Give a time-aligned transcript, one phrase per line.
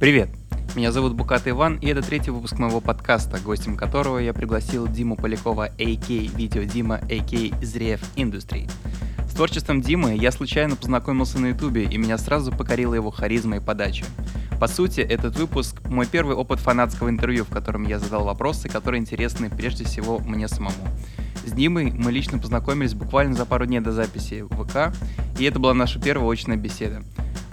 [0.00, 0.30] Привет!
[0.74, 5.14] Меня зовут Букат Иван, и это третий выпуск моего подкаста, гостем которого я пригласил Диму
[5.14, 6.08] Полякова, а.к.
[6.08, 7.62] Видео Дима, а.к.
[7.62, 8.66] Зреев Индустрии.
[9.28, 13.60] С творчеством Димы я случайно познакомился на Ютубе, и меня сразу покорила его харизма и
[13.60, 14.06] подача.
[14.58, 19.02] По сути, этот выпуск— мой первый опыт фанатского интервью, в котором я задал вопросы, которые
[19.02, 20.88] интересны прежде всего мне самому.
[21.44, 24.96] С Димой мы лично познакомились буквально за пару дней до записи в ВК,
[25.38, 27.02] и это была наша первая очная беседа.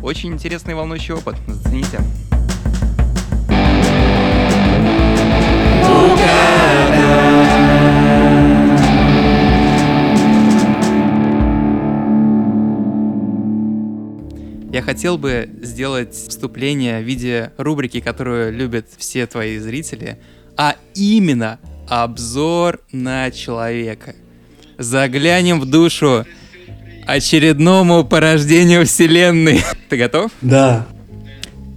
[0.02, 2.00] Очень интересный и волнующий опыт, зацените.
[14.78, 20.20] Я хотел бы сделать вступление в виде рубрики, которую любят все твои зрители,
[20.56, 21.58] а именно
[21.90, 24.14] обзор на человека.
[24.78, 26.28] Заглянем в душу
[27.08, 29.64] очередному порождению Вселенной.
[29.90, 30.32] Ты готов?
[30.42, 30.86] Да.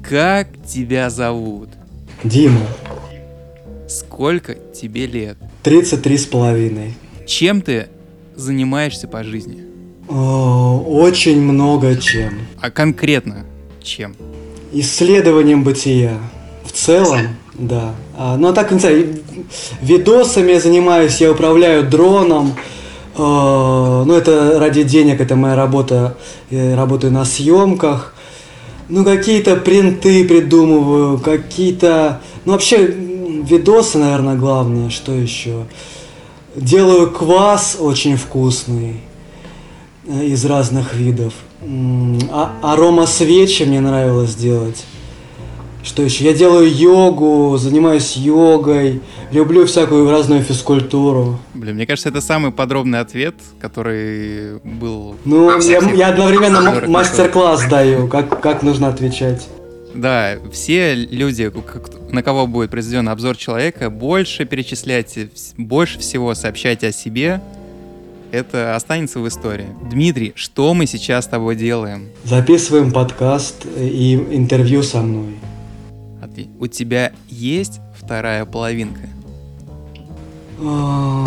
[0.06, 1.70] Как тебя зовут?
[2.23, 2.66] Дима.
[3.88, 5.38] Сколько тебе лет?
[5.62, 6.92] 33 с половиной.
[7.26, 7.88] Чем ты
[8.37, 9.70] занимаешься по жизни?
[10.11, 12.41] Очень много чем.
[12.61, 13.47] А конкретно
[13.80, 14.16] чем?
[14.73, 16.19] Исследованием бытия.
[16.65, 17.21] В целом,
[17.55, 17.95] да.
[18.16, 19.21] А, ну, а так, не знаю,
[19.81, 22.55] видосами я занимаюсь, я управляю дроном.
[23.16, 26.16] Э, ну, это ради денег, это моя работа.
[26.51, 28.15] Я работаю на съемках.
[28.88, 32.21] Ну, какие-то принты придумываю, какие-то...
[32.45, 34.91] Ну, вообще, видосы, наверное, главное.
[34.91, 35.66] Что еще?
[36.57, 38.97] Делаю квас очень вкусный
[40.23, 41.35] из разных видов.
[42.30, 44.85] А, арома свечи мне нравилось делать.
[45.83, 46.25] Что еще?
[46.25, 49.01] Я делаю йогу, занимаюсь йогой,
[49.33, 51.38] люблю всякую разную физкультуру.
[51.55, 55.16] Блин, мне кажется, это самый подробный ответ, который был...
[55.25, 59.49] Ну, я, я одновременно мастер-класс даю, как, как нужно отвечать.
[59.95, 61.51] Да, все люди,
[62.13, 67.41] на кого будет произведен обзор человека, больше перечисляйте, больше всего сообщайте о себе,
[68.32, 69.68] это останется в истории.
[69.91, 72.08] Дмитрий, что мы сейчас с тобой делаем?
[72.24, 75.36] Записываем подкаст и интервью со мной.
[76.58, 79.08] У тебя есть вторая половинка?
[80.62, 81.24] А,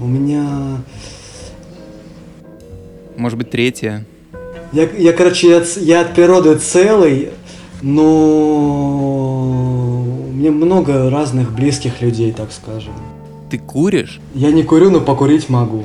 [0.00, 0.78] у меня...
[3.16, 4.04] Может быть, третья?
[4.72, 7.30] Я, я короче, я, я от природы целый,
[7.82, 8.00] но
[10.32, 12.94] мне много разных близких людей, так скажем.
[13.50, 14.20] Ты куришь?
[14.32, 15.84] Я не курю, но покурить могу.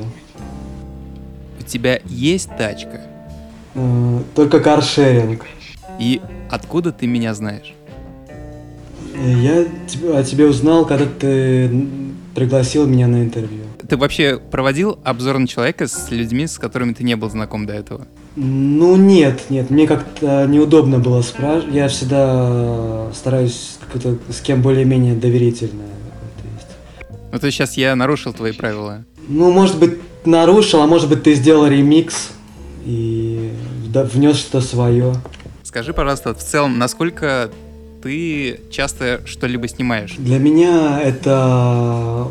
[1.58, 3.00] У тебя есть тачка?
[3.74, 5.44] Э, только каршеринг.
[5.98, 7.74] И откуда ты меня знаешь?
[9.16, 9.64] Я
[10.14, 11.88] о тебе узнал, когда ты
[12.36, 13.64] пригласил меня на интервью.
[13.88, 17.72] Ты вообще проводил обзор на человека с людьми, с которыми ты не был знаком до
[17.72, 18.06] этого?
[18.36, 21.74] Ну нет, нет, мне как-то неудобно было спрашивать.
[21.74, 23.78] Я всегда стараюсь
[24.28, 25.95] с кем более-менее доверительное.
[27.32, 29.04] Ну то сейчас я нарушил твои правила.
[29.28, 32.30] Ну, может быть, нарушил, а может быть, ты сделал ремикс
[32.84, 33.52] и
[33.92, 35.14] внес что-то свое.
[35.62, 37.50] Скажи, пожалуйста, в целом, насколько
[38.02, 40.14] ты часто что-либо снимаешь?
[40.18, 42.28] Для меня это...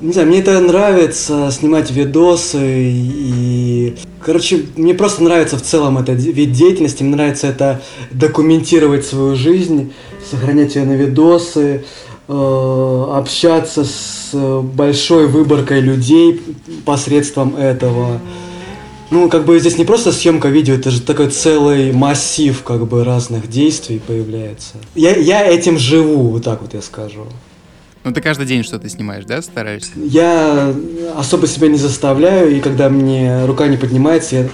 [0.00, 3.96] Не знаю, мне это нравится, снимать видосы и...
[4.22, 7.80] Короче, мне просто нравится в целом этот вид деятельности, мне нравится это
[8.10, 9.92] документировать свою жизнь,
[10.30, 11.84] сохранять ее на видосы,
[12.26, 14.30] общаться с
[14.62, 16.40] большой выборкой людей
[16.84, 18.20] посредством этого.
[19.10, 23.04] Ну, как бы здесь не просто съемка видео, это же такой целый массив как бы
[23.04, 24.76] разных действий появляется.
[24.94, 27.26] Я, я этим живу, вот так вот я скажу.
[28.02, 29.92] Ну, ты каждый день что-то снимаешь, да, стараешься?
[29.96, 30.74] Я
[31.16, 34.48] особо себя не заставляю, и когда мне рука не поднимается, я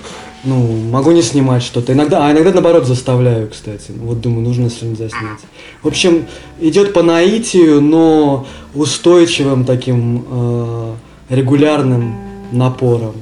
[0.44, 1.92] ну, могу не снимать что-то.
[1.92, 3.92] Иногда, а иногда наоборот заставляю, кстати.
[3.96, 5.40] Вот думаю, нужно что-нибудь заснять.
[5.82, 6.26] В общем,
[6.60, 10.94] идет по наитию, но устойчивым таким э,
[11.28, 12.14] регулярным
[12.52, 13.14] напором.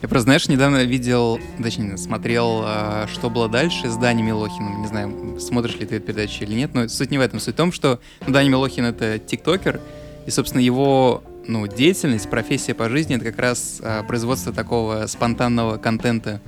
[0.00, 4.82] Я просто, знаешь, недавно видел, точнее, смотрел а, «Что было дальше» с Дани Милохиным.
[4.82, 7.40] Не знаю, смотришь ли ты эту передачу или нет, но суть не в этом.
[7.40, 9.80] Суть в том, что ну, Дани Милохин— это тиктокер,
[10.24, 15.78] и, собственно, его ну, деятельность, профессия по жизни— это как раз а, производство такого спонтанного
[15.78, 16.40] контента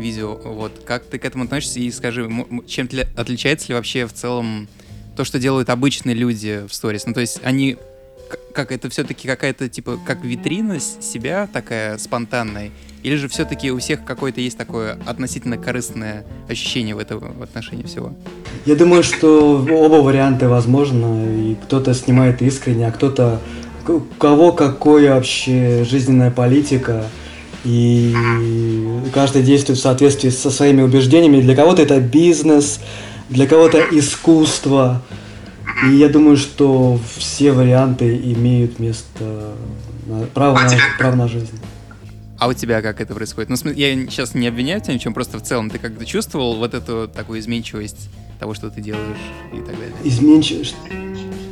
[0.00, 0.34] видео.
[0.36, 0.82] Вот.
[0.84, 1.80] Как ты к этому относишься?
[1.80, 2.28] И скажи,
[2.66, 4.68] чем отличается ли вообще в целом
[5.16, 7.06] то, что делают обычные люди в сторис?
[7.06, 7.76] Ну, то есть они
[8.52, 12.70] как это все-таки какая-то типа как витрина себя такая спонтанная,
[13.02, 17.84] или же все-таки у всех какое-то есть такое относительно корыстное ощущение в этом в отношении
[17.84, 18.14] всего?
[18.66, 23.40] Я думаю, что оба варианта возможны, и кто-то снимает искренне, а кто-то
[23.88, 27.06] у кого какая вообще жизненная политика,
[27.64, 28.14] и
[29.12, 31.40] каждый действует в соответствии со своими убеждениями.
[31.40, 32.80] Для кого-то это бизнес,
[33.28, 35.02] для кого-то искусство.
[35.86, 39.54] И я думаю, что все варианты имеют место,
[40.34, 41.58] право, на, право на жизнь.
[42.38, 43.50] А у тебя как это происходит?
[43.50, 47.06] Ну, я сейчас не обвиняю тебя ничем, просто в целом ты как-то чувствовал вот эту
[47.06, 48.08] такую изменчивость
[48.38, 49.18] того, что ты делаешь
[49.52, 49.94] и так далее?
[50.04, 50.74] Изменчивость?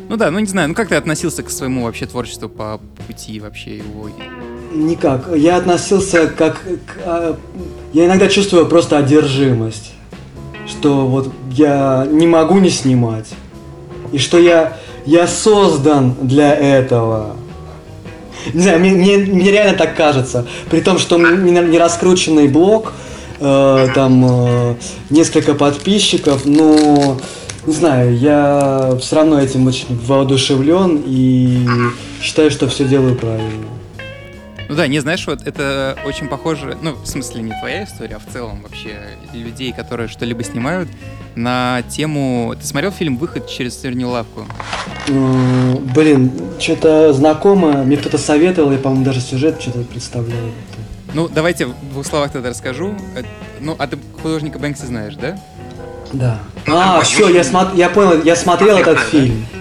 [0.08, 3.38] Ну да, ну не знаю, ну как ты относился к своему вообще творчеству по пути
[3.40, 4.08] вообще его?
[4.72, 5.28] Никак.
[5.34, 6.60] Я относился как...
[6.60, 7.36] К, а,
[7.92, 9.92] я иногда чувствую просто одержимость.
[10.66, 13.28] Что вот я не могу не снимать.
[14.12, 14.76] И что я,
[15.06, 17.36] я создан для этого.
[18.52, 20.46] Не знаю, мне, мне, мне реально так кажется.
[20.70, 22.92] При том, что не, раскрученный блог,
[23.40, 24.74] э, там э,
[25.10, 27.18] несколько подписчиков, но
[27.66, 31.66] не знаю, я все равно этим очень воодушевлен и
[32.22, 33.77] считаю, что все делаю правильно.
[34.68, 38.18] Ну да, не знаешь, вот это очень похоже, ну, в смысле, не твоя история, а
[38.18, 38.98] в целом вообще
[39.32, 40.90] людей, которые что-либо снимают,
[41.34, 42.54] на тему...
[42.60, 44.46] Ты смотрел фильм «Выход через сырнюю лавку»?
[45.06, 50.36] Блин, что-то знакомо, мне кто-то советовал, я, по-моему, даже сюжет что-то представлял.
[51.14, 52.94] Ну, давайте в двух словах тогда расскажу.
[53.16, 53.22] Э,
[53.60, 55.38] ну, а ты художника Бэнкси знаешь, да?
[56.12, 56.40] Да.
[56.66, 57.70] А, все, я, смо...
[57.74, 59.46] я понял, я смотрел этот фильм.
[59.52, 59.57] Да,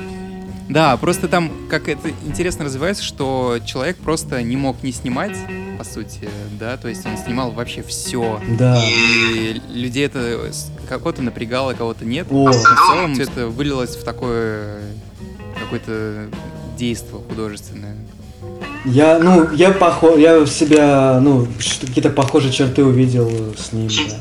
[0.97, 5.35] просто там как это интересно развивается, что человек просто не мог не снимать,
[5.77, 6.29] по сути,
[6.59, 8.41] да, то есть он снимал вообще все.
[8.57, 8.81] Да.
[8.83, 10.51] И людей это
[10.89, 12.27] кого-то напрягало, кого-то нет.
[12.29, 12.47] О.
[12.47, 14.81] А в целом все это вылилось в такое
[15.59, 16.27] какое-то
[16.77, 17.95] действие художественное.
[18.85, 21.47] Я, ну, я похож, я в себя, ну,
[21.81, 24.17] какие-то похожие черты увидел с ним, да.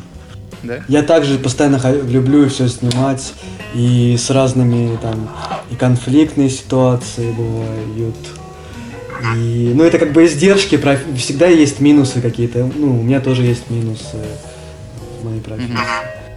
[0.62, 0.84] Да?
[0.88, 3.32] Я также постоянно люблю все снимать,
[3.74, 5.28] и с разными там
[5.70, 8.16] и конфликтные ситуации бывают.
[9.34, 10.78] И, ну, это как бы издержки,
[11.16, 12.70] всегда есть минусы какие-то.
[12.74, 14.18] Ну, у меня тоже есть минусы
[15.20, 15.72] в моей профессии.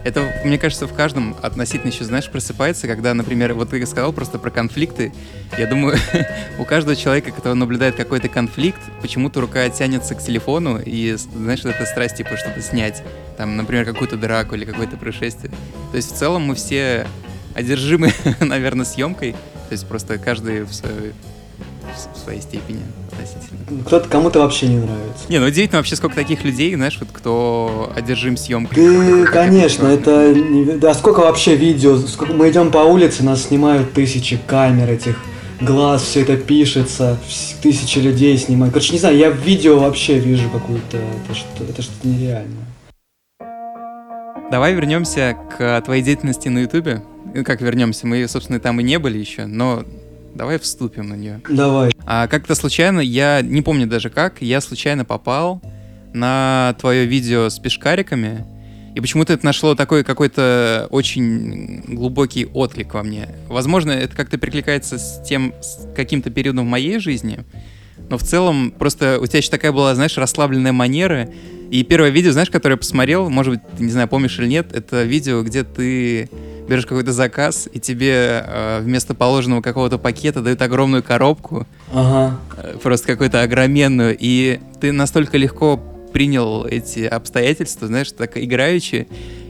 [0.03, 4.39] Это, мне кажется, в каждом относительно еще, знаешь, просыпается, когда, например, вот ты сказал просто
[4.39, 5.11] про конфликты.
[5.57, 5.97] Я думаю,
[6.59, 11.85] у каждого человека, который наблюдает какой-то конфликт, почему-то рука тянется к телефону, и, знаешь, эта
[11.85, 13.03] страсть, типа, что-то снять.
[13.37, 15.51] Там, например, какую-то драку или какое-то происшествие.
[15.91, 17.05] То есть, в целом, мы все
[17.53, 19.33] одержимы, наверное, съемкой.
[19.33, 21.11] То есть, просто каждый в своей,
[22.13, 22.81] в своей степени
[23.23, 23.83] относительно.
[23.85, 25.25] Кто-то кому-то вообще не нравится.
[25.29, 28.77] Не, ну удивительно вообще, сколько таких людей, знаешь, вот кто одержим съемкой.
[28.77, 30.35] Да, конечно, это...
[30.79, 35.17] Да, сколько вообще видео, сколько мы идем по улице, нас снимают тысячи камер этих
[35.61, 37.17] глаз, все это пишется,
[37.61, 38.73] тысячи людей снимают.
[38.73, 40.97] Короче, не знаю, я в видео вообще вижу какую-то...
[40.97, 42.65] Это что что-то нереальное.
[44.51, 47.03] Давай вернемся к твоей деятельности на Ютубе.
[47.35, 49.83] Ну, как вернемся, мы, собственно, там и не были еще, но
[50.39, 51.41] Давай вступим на нее.
[51.49, 51.91] Давай.
[52.05, 55.61] А как-то случайно, я не помню даже как, я случайно попал
[56.13, 58.45] на твое видео с пешкариками,
[58.95, 63.27] и почему-то это нашло такой какой-то очень глубокий отклик во мне.
[63.49, 67.43] Возможно, это как-то прикликается с тем, с каким-то периодом в моей жизни,
[68.09, 71.29] но в целом просто у тебя еще такая была, знаешь, расслабленная манера.
[71.69, 74.73] И первое видео, знаешь, которое я посмотрел, может быть, ты не знаю, помнишь или нет,
[74.73, 76.29] это видео, где ты
[76.69, 82.39] берешь какой-то заказ, и тебе э, вместо положенного какого-то пакета дают огромную коробку, ага.
[82.57, 85.77] э, просто какую-то огроменную, и ты настолько легко
[86.13, 89.07] принял эти обстоятельства, знаешь, так играючи,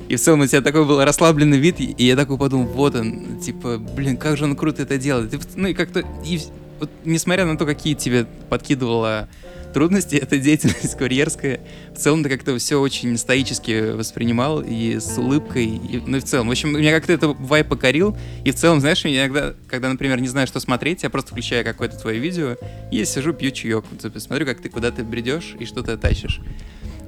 [0.08, 3.40] и в целом у тебя такой был расслабленный вид, и я такой подумал, вот он,
[3.40, 5.32] типа, блин, как же он круто это делает.
[5.34, 6.40] И, ну и как-то, и,
[6.80, 9.30] вот, несмотря на то, какие тебе подкидывала
[9.74, 11.60] трудности, эта деятельность курьерская.
[11.94, 16.24] В целом ты как-то все очень стоически воспринимал и с улыбкой, и, ну и в
[16.24, 16.48] целом.
[16.48, 20.28] В общем, меня как-то это вайп покорил, и в целом, знаешь, иногда, когда, например, не
[20.28, 22.56] знаю, что смотреть, я просто включаю какое-то твое видео
[22.92, 26.40] и сижу, пью чаек, вот, смотрю, как ты куда-то бредешь и что-то тащишь.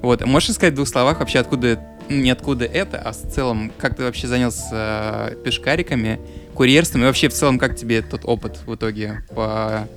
[0.02, 3.72] Вот, можешь сказать в двух словах вообще, откуда, ну, не откуда это, а в целом,
[3.78, 6.20] как ты вообще занялся э, пешкариками,
[6.54, 9.88] курьерством, и вообще в целом, как тебе тот опыт в итоге по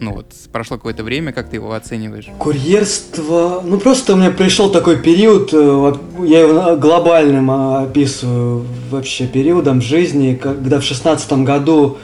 [0.00, 2.28] ну вот прошло какое-то время, как ты его оцениваешь?
[2.38, 5.92] Курьерство, ну просто у меня пришел такой период, э,
[6.24, 11.98] я его глобальным а, описываю вообще периодом жизни, когда в шестнадцатом году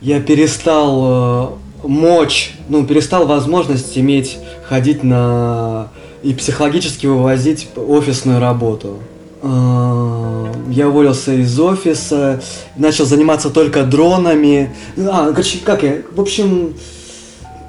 [0.00, 1.54] я перестал
[1.84, 5.88] э, мочь, ну перестал возможность иметь ходить на
[6.22, 8.98] и психологически вывозить офисную работу.
[9.42, 12.42] Э, я уволился из офиса,
[12.76, 14.74] начал заниматься только дронами.
[14.98, 15.32] А,
[15.64, 16.74] как я, в общем,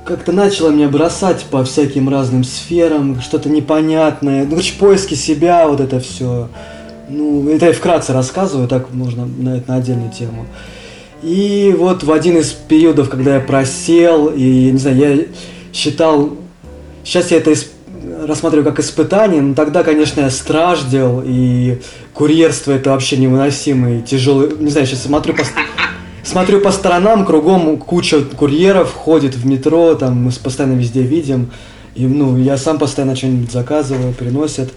[0.07, 4.45] как-то начало меня бросать по всяким разным сферам, что-то непонятное.
[4.45, 6.47] Ну, короче, поиски себя, вот это все.
[7.09, 10.45] Ну, это я вкратце рассказываю, так можно на, на отдельную тему.
[11.21, 15.25] И вот в один из периодов, когда я просел, и, не знаю, я
[15.73, 16.31] считал...
[17.03, 17.53] Сейчас я это
[18.25, 21.79] рассматриваю как испытание, но тогда, конечно, я страждел, и
[22.13, 25.43] курьерство это вообще невыносимый, тяжелый, не знаю, сейчас смотрю по,
[26.27, 31.51] смотрю по сторонам, кругом куча курьеров ходит в метро, там мы постоянно везде видим,
[31.95, 34.69] и, ну, я сам постоянно что-нибудь заказываю, приносят,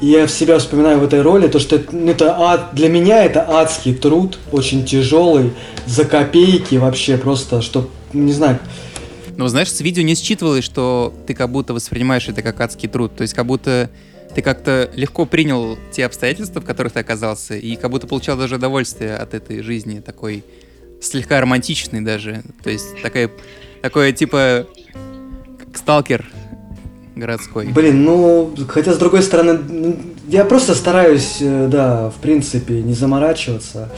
[0.00, 2.88] и я в себя вспоминаю в этой роли, то, что это, ну, это ад, для
[2.88, 5.52] меня это адский труд, очень тяжелый,
[5.86, 8.58] за копейки вообще просто, что, не знаю,
[9.36, 13.16] ну, знаешь, с видео не считывалось, что ты как будто воспринимаешь это как адский труд.
[13.16, 13.90] То есть как будто
[14.32, 18.56] ты как-то легко принял те обстоятельства, в которых ты оказался, и как будто получал даже
[18.56, 20.44] удовольствие от этой жизни, такой
[21.04, 22.42] слегка романтичный даже.
[22.62, 23.30] То есть такая,
[23.82, 24.66] такое типа
[25.58, 26.24] как сталкер
[27.14, 27.66] городской.
[27.66, 29.96] Блин, ну, хотя с другой стороны, ну,
[30.28, 33.90] я просто стараюсь, э, да, в принципе, не заморачиваться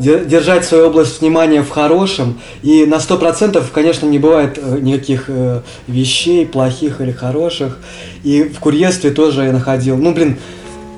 [0.00, 2.40] держать свою область внимания в хорошем.
[2.62, 7.78] И на сто процентов, конечно, не бывает э, никаких э, вещей плохих или хороших.
[8.24, 9.96] И в курьерстве тоже я находил.
[9.98, 10.38] Ну, блин,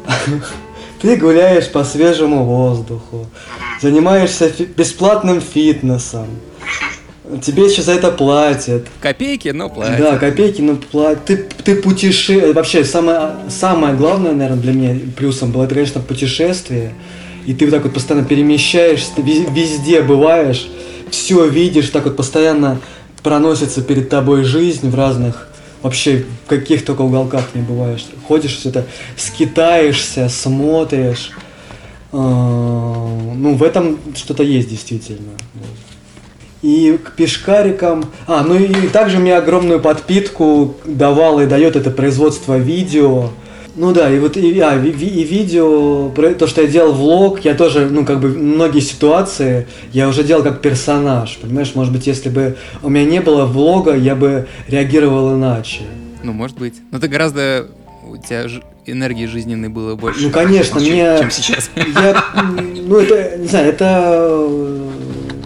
[1.03, 3.27] ты гуляешь по свежему воздуху,
[3.83, 6.27] занимаешься фи- бесплатным фитнесом.
[7.43, 8.87] Тебе еще за это платят.
[9.01, 9.99] Копейки, но платят.
[9.99, 11.25] Да, копейки, но платят.
[11.25, 12.53] Ты, ты путеше...
[12.53, 16.93] Вообще, самое, самое главное, наверное, для меня плюсом было, это, конечно, путешествие
[17.47, 20.69] и ты вот так вот постоянно перемещаешься, ты везде бываешь,
[21.11, 22.81] все видишь, так вот постоянно
[23.23, 25.49] проносится перед тобой жизнь в разных,
[25.83, 28.05] вообще в каких только уголках не бываешь.
[28.27, 28.87] Ходишь, все это
[29.17, 31.31] скитаешься, смотришь.
[32.13, 35.33] А, ну, в этом что-то есть действительно.
[36.61, 38.05] И к пешкарикам...
[38.27, 43.31] А, ну и также мне огромную подпитку давал и дает это производство видео.
[43.75, 47.55] Ну да, и вот и, а, и, и видео, то, что я делал влог, я
[47.55, 51.73] тоже, ну, как бы, многие ситуации я уже делал как персонаж, понимаешь?
[51.75, 55.81] Может быть, если бы у меня не было влога, я бы реагировал иначе.
[56.23, 56.75] Ну, может быть.
[56.91, 57.67] Но ты гораздо...
[58.07, 58.47] У тебя.
[58.87, 60.23] Энергии жизненной было больше.
[60.23, 61.17] Ну, конечно, чем, мне...
[61.19, 61.71] Чем сейчас.
[61.77, 62.25] Я,
[62.87, 64.49] ну, это, не знаю, это...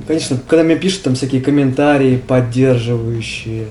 [0.06, 3.66] Конечно, когда мне пишут там всякие комментарии поддерживающие,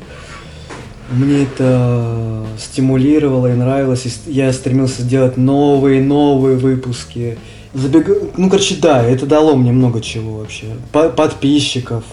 [1.09, 4.05] мне это стимулировало и нравилось.
[4.05, 7.37] И я стремился сделать новые, новые выпуски.
[7.73, 8.07] Забег...
[8.37, 10.67] Ну, короче, да, это дало мне много чего вообще.
[10.91, 12.03] По подписчиков.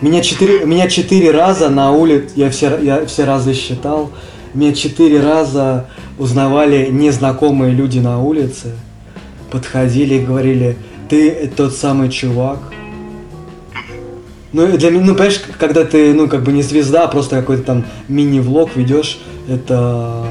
[0.00, 4.10] Меня четыре, меня четыре раза на улице, я все, я все разы считал,
[4.52, 5.86] меня четыре раза
[6.22, 8.76] узнавали незнакомые люди на улице,
[9.50, 10.76] подходили и говорили,
[11.08, 12.58] ты тот самый чувак,
[14.52, 17.62] ну, для меня, ну, понимаешь, когда ты, ну, как бы не звезда, а просто какой-то
[17.62, 20.26] там мини-влог ведешь, это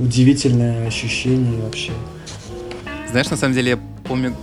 [0.00, 1.92] удивительное ощущение вообще.
[3.10, 4.36] Знаешь, на самом деле, я помню,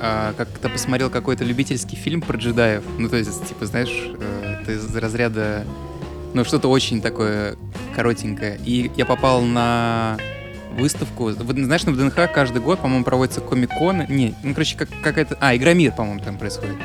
[0.00, 2.84] а, как-то посмотрел какой-то любительский фильм про джедаев.
[2.96, 5.64] Ну, то есть, типа, знаешь, э, это из разряда,
[6.34, 7.56] ну, что-то очень такое
[7.94, 8.58] коротенькое.
[8.64, 10.18] И я попал на
[10.76, 11.30] выставку.
[11.30, 14.06] Знаешь, на ВДНХ каждый год, по-моему, проводится комик-кон.
[14.08, 15.36] Не, ну, короче, как, какая-то...
[15.40, 16.76] А, Игромир, по-моему, там происходит.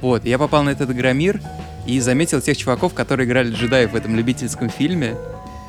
[0.00, 1.40] Вот, я попал на этот Игромир
[1.86, 5.14] и заметил тех чуваков, которые играли джедаев в этом любительском фильме.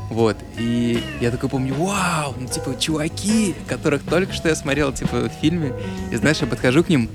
[0.10, 5.30] Вот, и я такой помню, вау, ну, типа, чуваки, которых только что я смотрел, типа,
[5.30, 5.74] в фильме.
[6.12, 7.10] И, знаешь, я подхожу к ним,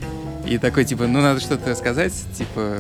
[0.46, 2.78] и такой, типа, ну, надо что-то сказать, типа,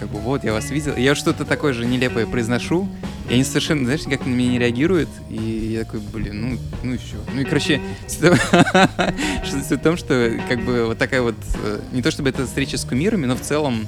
[0.00, 0.94] как бы, вот, я вас видел.
[0.94, 2.88] И я что-то такое же нелепое произношу,
[3.28, 5.10] и они совершенно, знаешь, никак на меня не реагируют.
[5.28, 7.16] И я такой, блин, ну, ну еще.
[7.34, 12.10] Ну и, короче, суть в том, что как бы вот такая вот, э, не то
[12.10, 13.86] чтобы это встреча с кумирами, но в целом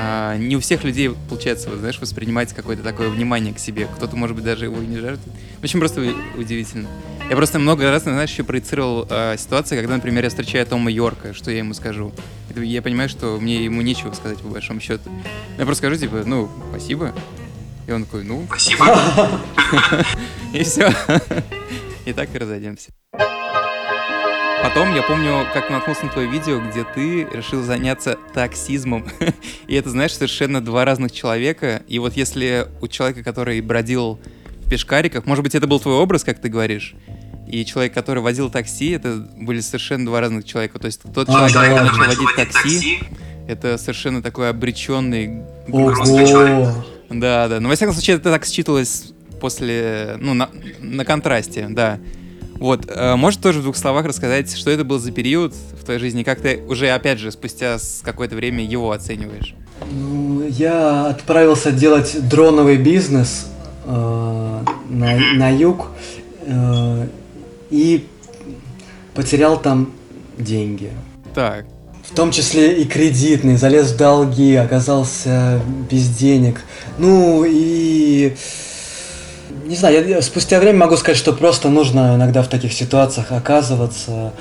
[0.00, 3.88] а, не у всех людей получается, вот, знаешь, воспринимать какое-то такое внимание к себе.
[3.96, 5.36] Кто-то, может быть, даже его и не жертвует.
[5.58, 6.88] В общем, просто удивительно.
[7.28, 11.34] Я просто много раз, знаешь, еще проецировал э, ситуации, когда, например, я встречаю Тома Йорка,
[11.34, 12.12] что я ему скажу.
[12.54, 15.10] И я понимаю, что мне ему нечего сказать, по большому счету.
[15.58, 17.12] Я просто скажу, типа, ну, спасибо,
[17.88, 18.44] и он такой, ну...
[18.48, 19.40] Спасибо.
[20.52, 20.92] И все.
[22.04, 22.90] И так и разойдемся.
[24.68, 29.08] Потом я помню, как наткнулся на твое видео, где ты решил заняться таксизмом.
[29.66, 31.82] и это, знаешь, совершенно два разных человека.
[31.88, 34.20] И вот если у человека, который бродил
[34.66, 36.94] в пешкариках, может быть, это был твой образ, как ты говоришь,
[37.50, 40.78] и человек, который водил такси, это были совершенно два разных человека.
[40.78, 42.98] То есть тот а, человек, который начал водить такси,
[43.48, 46.26] это совершенно такой обреченный грустный
[47.08, 47.58] да, да.
[47.60, 51.98] Но, во всяком случае, это так считывалось после, ну, на, на контрасте, да.
[52.58, 56.00] Вот, э, можешь тоже в двух словах рассказать, что это был за период в твоей
[56.00, 59.54] жизни, как ты уже, опять же, спустя какое-то время его оцениваешь?
[60.50, 63.46] Я отправился делать дроновый бизнес
[63.86, 63.90] э,
[64.88, 65.88] на, на юг
[66.42, 67.06] э,
[67.70, 68.06] и
[69.14, 69.92] потерял там
[70.36, 70.90] деньги.
[71.34, 71.66] Так,
[72.10, 75.60] в том числе и кредитный, залез в долги, оказался
[75.90, 76.62] без денег.
[76.96, 78.34] Ну и
[79.66, 84.32] Не знаю, я спустя время могу сказать, что просто нужно иногда в таких ситуациях оказываться,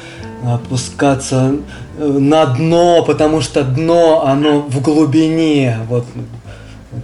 [0.46, 1.56] опускаться
[1.98, 5.80] э, на дно, потому что дно, оно в глубине.
[5.90, 6.06] Вот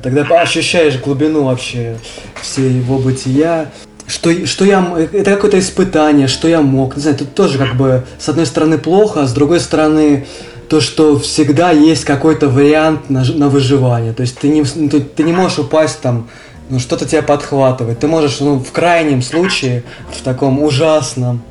[0.01, 1.98] тогда ощущаешь глубину вообще
[2.41, 3.72] всего бытия.
[4.05, 6.95] Что, что я, это какое-то испытание, что я мог.
[6.95, 10.25] Не знаю, тут тоже как бы с одной стороны плохо, а с другой стороны
[10.69, 14.13] то, что всегда есть какой-то вариант на, на выживание.
[14.13, 16.27] То есть ты не, ты, ты не можешь упасть там
[16.70, 18.00] ну, что-то тебя подхватывает.
[18.00, 21.41] Ты можешь, ну, в крайнем случае, в таком ужасном,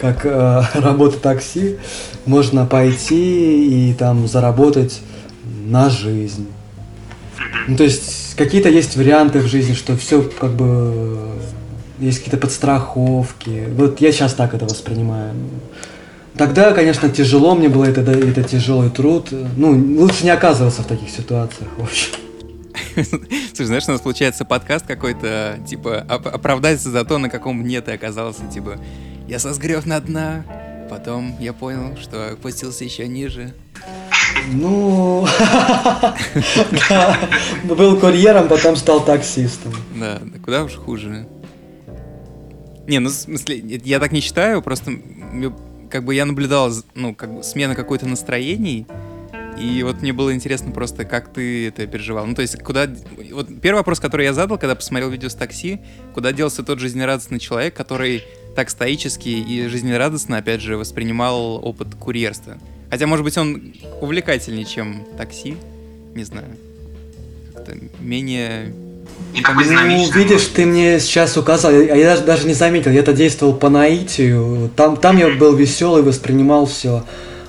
[0.00, 1.76] как э, работа такси,
[2.24, 5.00] можно пойти и там заработать
[5.44, 6.48] на жизнь.
[7.68, 11.18] Ну, то есть какие-то есть варианты в жизни, что все как бы
[11.98, 13.68] есть какие-то подстраховки.
[13.74, 15.34] Вот я сейчас так это воспринимаю.
[16.36, 19.28] Тогда, конечно, тяжело мне было, это, это тяжелый труд.
[19.56, 22.25] Ну, лучше не оказываться в таких ситуациях, в общем.
[23.54, 27.92] Слушай, знаешь, у нас получается подкаст какой-то, типа, оправдаться за то, на каком дне ты
[27.92, 28.78] оказался, типа,
[29.28, 30.44] я созгреб на дна,
[30.88, 33.52] потом я понял, что опустился еще ниже.
[34.50, 35.26] Ну,
[36.88, 37.18] да,
[37.64, 39.74] был курьером, потом стал таксистом.
[39.94, 41.26] Да, куда уж хуже.
[42.86, 44.92] Не, ну, в смысле, я так не считаю, просто
[45.90, 48.86] как бы я наблюдал, ну, как бы смена какой-то настроений,
[49.58, 52.26] и вот мне было интересно просто, как ты это переживал.
[52.26, 52.88] Ну, то есть, куда...
[53.32, 55.80] Вот первый вопрос, который я задал, когда посмотрел видео с такси,
[56.14, 58.22] куда делся тот жизнерадостный человек, который
[58.54, 62.58] так стоически и жизнерадостно, опять же, воспринимал опыт курьерства.
[62.90, 65.56] Хотя, может быть, он увлекательнее, чем такси,
[66.14, 66.48] не знаю.
[67.54, 68.72] Как-то менее...
[69.42, 73.12] Такой ну, видишь, ты мне сейчас указал, я, я даже, даже не заметил, я это
[73.12, 77.04] действовал по наитию, там, там я был веселый, воспринимал все.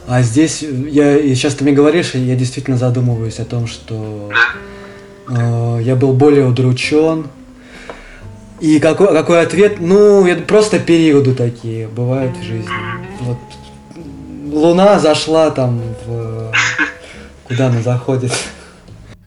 [0.08, 4.32] А здесь, я, и сейчас ты мне говоришь, и я действительно задумываюсь о том, что
[5.30, 7.28] э, я был более удручен.
[8.62, 9.82] И какой, какой ответ?
[9.82, 12.72] Ну, это просто периоды такие бывают в жизни.
[13.20, 13.38] Вот
[14.50, 16.54] Луна зашла там в...
[17.44, 18.32] Куда она заходит?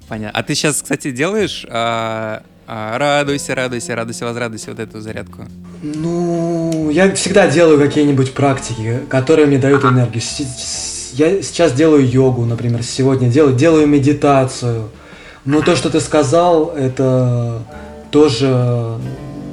[0.08, 0.38] Понятно.
[0.38, 5.46] А ты сейчас, кстати, делаешь а, а, радуйся, радуйся, радуйся, возрадуйся вот эту зарядку?
[5.82, 10.22] Ну, я всегда делаю какие-нибудь практики, которые мне дают энергию.
[11.14, 14.90] Я сейчас делаю йогу, например, сегодня делаю, делаю медитацию.
[15.44, 17.62] Но то, что ты сказал, это
[18.10, 18.98] тоже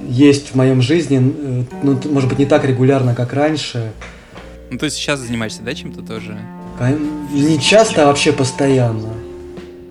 [0.10, 3.94] есть в моем жизни, ну, может быть, не так регулярно, как раньше.
[4.70, 6.38] Ну, есть сейчас занимаешься, да, чем-то тоже?
[7.32, 9.14] Не часто, а вообще постоянно.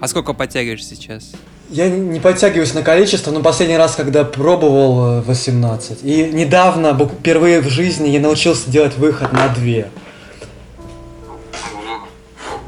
[0.01, 1.33] А сколько подтягиваешь сейчас?
[1.69, 6.03] Я не подтягиваюсь на количество, но последний раз, когда пробовал, 18.
[6.03, 9.85] Э, И недавно, впервые в жизни, я научился делать выход на 2.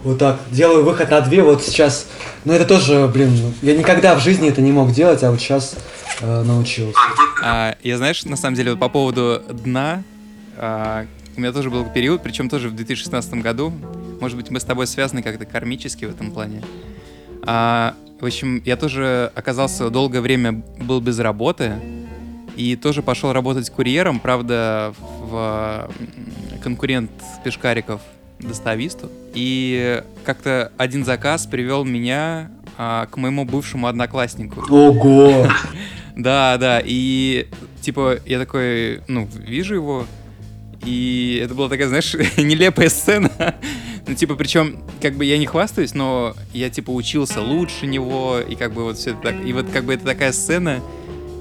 [0.04, 2.06] Вот так, делаю выход на 2, вот сейчас...
[2.44, 5.74] Ну это тоже, блин, я никогда в жизни это не мог делать, а вот сейчас
[6.20, 6.98] э, научился.
[7.42, 10.02] А, я знаешь, на самом деле, вот по поводу дна,
[10.56, 11.06] а,
[11.36, 13.72] у меня тоже был период, причем тоже в 2016 году.
[14.20, 16.62] Может быть, мы с тобой связаны как-то кармически в этом плане.
[17.44, 21.74] А, в общем, я тоже оказался долгое время был без работы
[22.56, 25.90] и тоже пошел работать курьером, правда, в
[26.62, 27.10] конкурент
[27.44, 28.00] пешкариков
[28.40, 29.10] достависту.
[29.34, 34.64] И как-то один заказ привел меня а, к моему бывшему однокласснику.
[34.68, 35.46] Ого!
[36.16, 37.46] Да, да, и
[37.80, 40.04] типа я такой, ну, вижу его,
[40.84, 43.30] и это была такая, знаешь, нелепая сцена.
[44.06, 48.54] Ну, типа, причем, как бы я не хвастаюсь, но я, типа, учился лучше него, и
[48.54, 49.34] как бы вот все это так.
[49.44, 50.80] И вот как бы это такая сцена,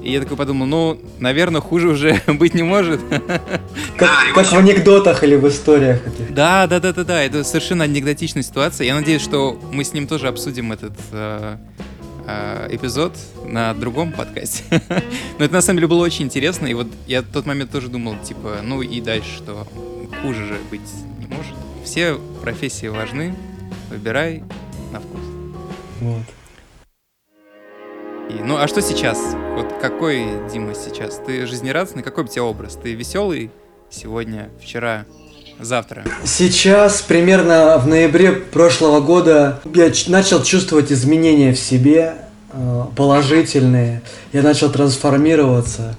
[0.03, 3.01] и я такой подумал, ну, наверное, хуже уже быть не может.
[3.97, 6.01] Как, как в анекдотах или в историях.
[6.29, 7.23] Да, да, да, да, да.
[7.23, 8.85] Это совершенно анекдотичная ситуация.
[8.85, 11.57] Я надеюсь, что мы с ним тоже обсудим этот э,
[12.27, 14.63] э, эпизод на другом подкасте.
[15.39, 16.67] Но это на самом деле было очень интересно.
[16.67, 19.67] И вот я в тот момент тоже думал, типа, ну и дальше, что
[20.21, 20.81] хуже же быть
[21.19, 21.55] не может
[21.87, 23.33] все профессии важны,
[23.89, 24.43] выбирай
[24.91, 25.21] на вкус.
[26.01, 26.23] Вот.
[28.29, 29.17] И, ну, а что сейчас?
[29.55, 31.21] Вот какой Дима сейчас?
[31.25, 32.03] Ты жизнерадостный?
[32.03, 32.75] Какой у тебя образ?
[32.75, 33.51] Ты веселый
[33.89, 35.05] сегодня, вчера,
[35.59, 36.03] завтра?
[36.23, 42.15] Сейчас, примерно в ноябре прошлого года, я начал чувствовать изменения в себе,
[42.51, 44.01] э, положительные.
[44.33, 45.95] Я начал трансформироваться.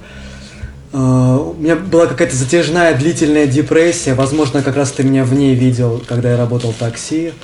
[0.91, 5.55] Uh, у меня была какая-то затяжная длительная депрессия, возможно, как раз ты меня в ней
[5.55, 7.35] видел, когда я работал в такси.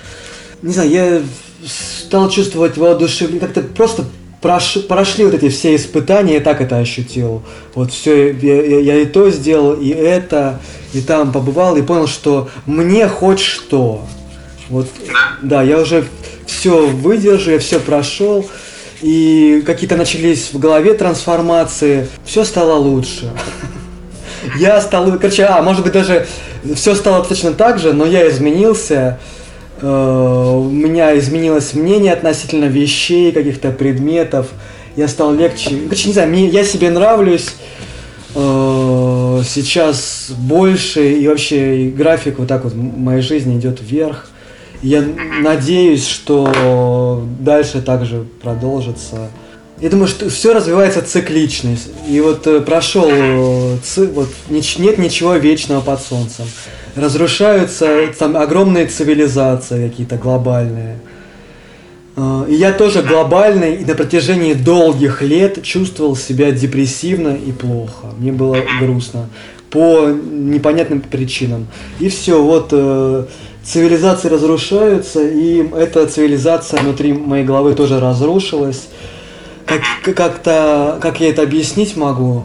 [0.63, 1.23] Не знаю, я
[1.67, 4.07] стал чувствовать воодушевление, как-то просто
[4.45, 7.43] прош, прошли вот эти все испытания, я так это ощутил.
[7.75, 10.61] Вот все, я, я, и то сделал, и это,
[10.93, 14.05] и там побывал, и понял, что мне хоть что.
[14.69, 14.87] Вот,
[15.41, 16.05] да, я уже
[16.47, 18.47] все выдержу, я все прошел.
[19.01, 23.31] и какие-то начались в голове трансформации, все стало лучше.
[24.59, 26.27] Я стал, короче, а, может быть, даже
[26.75, 29.19] все стало точно так же, но я изменился,
[29.87, 34.49] у меня изменилось мнение относительно вещей, каких-то предметов,
[34.97, 37.57] я стал легче, короче, не знаю, я себе нравлюсь,
[38.35, 44.29] э, сейчас больше, и вообще график вот так вот моей жизни идет вверх.
[44.83, 45.03] Я
[45.41, 49.31] надеюсь, что дальше также продолжится.
[49.81, 51.77] Я думаю, что все развивается циклично.
[52.09, 53.77] И вот э, прошел, э,
[54.13, 56.47] вот нет ничего вечного под солнцем.
[56.95, 61.01] Разрушаются там огромные цивилизации какие-то глобальные.
[62.17, 68.07] Э, и я тоже глобальный и на протяжении долгих лет чувствовал себя депрессивно и плохо.
[68.17, 69.29] Мне было грустно
[69.71, 71.67] по непонятным причинам.
[71.99, 72.69] И все, вот
[73.65, 78.85] цивилизации разрушаются, и эта цивилизация внутри моей головы тоже разрушилась.
[79.67, 79.81] Как,
[80.15, 82.45] как-то, как я это объяснить могу?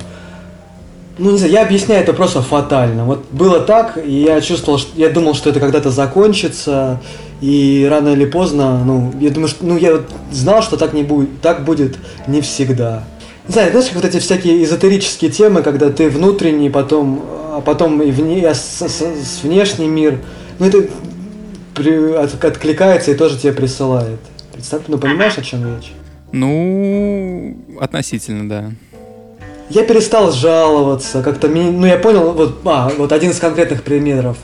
[1.17, 3.03] Ну, не знаю, я объясняю это просто фатально.
[3.03, 7.01] Вот было так, и я чувствовал, что, я думал, что это когда-то закончится,
[7.41, 10.01] и рано или поздно, ну, я думаю, что, ну, я
[10.31, 13.03] знал, что так не будет, так будет не всегда.
[13.47, 18.11] Не знаю, знаешь, вот эти всякие эзотерические темы, когда ты внутренний, потом, а потом и
[18.11, 20.19] вне, а с, с, с внешний мир,
[20.57, 20.85] ну, это
[21.75, 24.19] при, от, откликается и тоже тебе присылает.
[24.53, 25.91] Представь, ну, понимаешь, о чем речь?
[26.31, 28.71] Ну, относительно, да.
[29.69, 34.37] Я перестал жаловаться, как-то, ну, я понял, вот, а, вот один из конкретных примеров.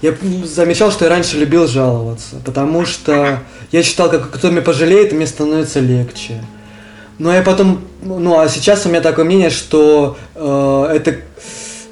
[0.00, 5.12] Я замечал, что я раньше любил жаловаться, потому что я считал, как кто меня пожалеет,
[5.12, 6.42] мне становится легче.
[7.18, 11.16] Но я потом, ну, а сейчас у меня такое мнение, что э, это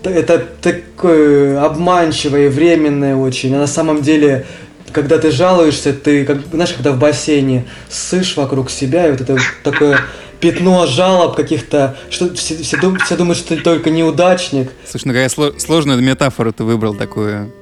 [0.05, 3.55] это такое обманчивое и временное очень.
[3.55, 4.47] А на самом деле
[4.93, 9.37] когда ты жалуешься, ты, как, знаешь, когда в бассейне ссышь вокруг себя, и вот это
[9.63, 10.01] такое
[10.41, 14.71] пятно жалоб каких-то, что все, все, дум, все думают, что ты только неудачник.
[14.87, 17.53] Слушай, ну какая сло, сложную метафору ты выбрал такую.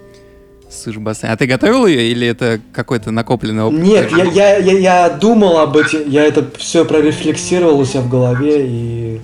[0.70, 1.32] Сышь бассейн.
[1.32, 3.80] А ты готовил ее или это какой-то накопленный опыт?
[3.80, 8.10] Нет, я, я, я, я думал об этом, я это все прорефлексировал у себя в
[8.10, 9.20] голове, и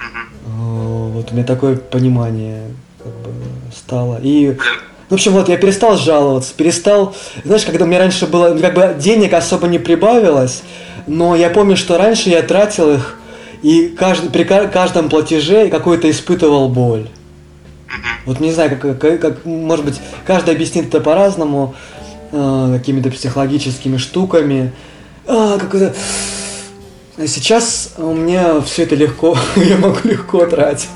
[0.46, 2.62] вот у меня такое понимание
[2.98, 3.30] как бы
[3.76, 4.18] стало.
[4.22, 4.56] И
[5.08, 8.96] в общем, вот я перестал жаловаться, перестал, знаешь, когда у меня раньше было, как бы
[8.98, 10.62] денег особо не прибавилось,
[11.06, 13.18] но я помню, что раньше я тратил их,
[13.62, 17.08] и каждый, при каждом платеже какой-то испытывал боль.
[18.26, 21.74] Вот не знаю, как, как, как может быть, каждый объяснит это по-разному,
[22.30, 24.72] э, какими-то психологическими штуками.
[25.26, 25.94] А, как
[27.26, 30.88] Сейчас у меня все это легко, я могу легко тратить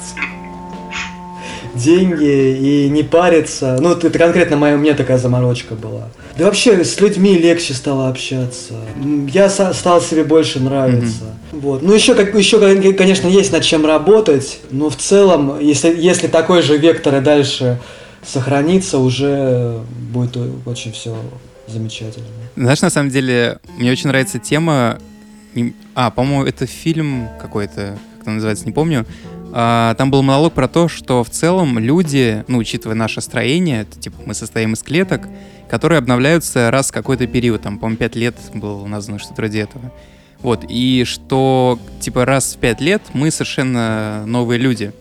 [1.75, 3.79] деньги и не париться.
[3.81, 6.09] Ну, это конкретно моя, у меня такая заморочка была.
[6.37, 8.75] Да вообще с людьми легче стало общаться.
[9.33, 11.25] Я стал себе больше нравиться.
[11.53, 11.61] Mm-hmm.
[11.61, 11.83] Вот.
[11.83, 12.59] Ну, еще, как, еще,
[12.95, 17.79] конечно, есть над чем работать, но в целом, если, если такой же вектор и дальше
[18.27, 19.81] сохранится, уже
[20.13, 21.17] будет очень все
[21.67, 22.27] замечательно.
[22.57, 24.99] Знаешь, на самом деле, мне очень нравится тема...
[25.95, 29.05] А, по-моему, это фильм какой-то, как он называется, не помню,
[29.53, 34.17] там был монолог про то, что в целом люди, ну, учитывая наше строение, это, типа
[34.25, 35.29] мы состоим из клеток,
[35.69, 39.93] которые обновляются раз в какой-то период, там, по-моему, 5 лет было названо что-то вроде этого.
[40.41, 44.93] Вот, и что, типа, раз в 5 лет мы совершенно новые люди.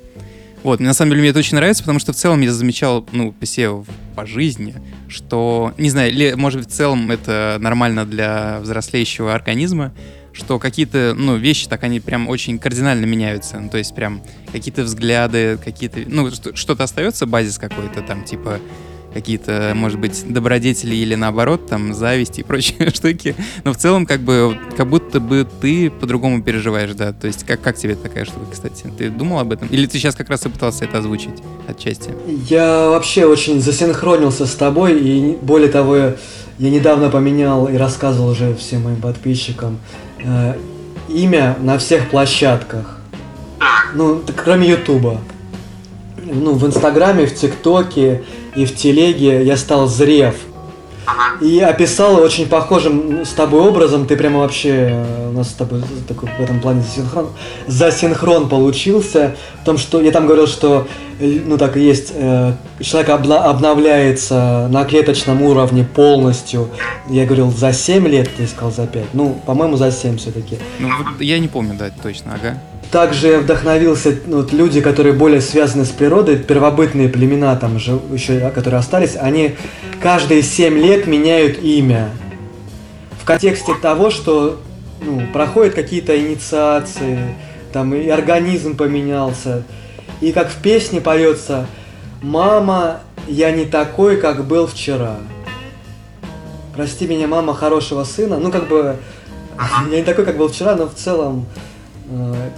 [0.63, 3.31] Вот, на самом деле мне это очень нравится, потому что в целом я замечал, ну,
[3.31, 3.83] по себе
[4.15, 4.75] по жизни,
[5.07, 9.91] что, не знаю, может быть, в целом это нормально для взрослеющего организма,
[10.33, 13.59] что какие-то, ну, вещи так они прям очень кардинально меняются.
[13.59, 18.59] Ну, то есть прям какие-то взгляды, какие-то, ну, что-то остается, базис какой-то там, типа
[19.13, 23.35] какие-то, может быть, добродетели или наоборот, там, зависть и прочие штуки.
[23.63, 27.11] Но в целом, как бы, как будто бы ты по-другому переживаешь, да.
[27.13, 28.85] То есть, как, как тебе такая штука, кстати?
[28.97, 29.67] Ты думал об этом?
[29.69, 32.11] Или ты сейчас как раз и пытался это озвучить отчасти?
[32.49, 35.95] Я вообще очень засинхронился с тобой, и более того,
[36.61, 39.79] я недавно поменял и рассказывал уже всем моим подписчикам
[40.23, 40.55] э,
[41.09, 42.99] имя на всех площадках.
[43.93, 45.19] Ну, кроме Ютуба.
[46.23, 48.23] Ну, в Инстаграме, в ТикТоке
[48.55, 50.35] и в Телеге я стал Зрев.
[51.41, 54.05] И описал очень похожим с тобой образом.
[54.05, 57.29] Ты прямо вообще э, у нас с тобой такой в этом плане засинхрон,
[57.67, 59.35] засинхрон получился.
[59.61, 60.87] В том, что я там говорил, что
[61.19, 66.69] э, ну так и есть, э, человек обна- обновляется на клеточном уровне полностью.
[67.09, 69.13] Я говорил за 7 лет, ты сказал за 5.
[69.13, 70.57] Ну, по-моему, за 7 все-таки.
[70.79, 72.57] Ну, я не помню, да, точно, ага.
[72.91, 78.49] Также вдохновился ну, вот, люди, которые более связаны с природой, первобытные племена, там же еще,
[78.49, 79.55] которые остались, они
[80.01, 82.09] каждые 7 лет меняют имя.
[83.21, 84.59] В контексте того, что
[85.01, 87.17] ну, проходят какие-то инициации,
[87.71, 89.63] там и организм поменялся.
[90.19, 91.67] И как в песне поется
[92.21, 95.15] «Мама, я не такой, как был вчера».
[96.75, 98.37] Прости меня, мама хорошего сына.
[98.37, 98.97] Ну, как бы,
[99.89, 101.45] я не такой, как был вчера, но в целом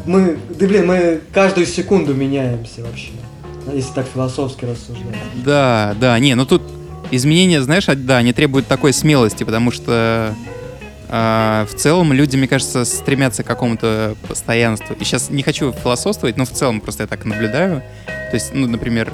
[0.05, 3.11] мы, да блин, мы каждую секунду меняемся вообще,
[3.71, 5.15] если так философски рассуждать.
[5.45, 6.61] Да, да, не, ну тут
[7.11, 10.33] изменения, знаешь, да, они требуют такой смелости, потому что
[11.09, 14.95] э, в целом люди, мне кажется, стремятся к какому-то постоянству.
[14.99, 17.83] И сейчас не хочу философствовать, но в целом просто я так наблюдаю.
[18.05, 19.13] То есть, ну, например,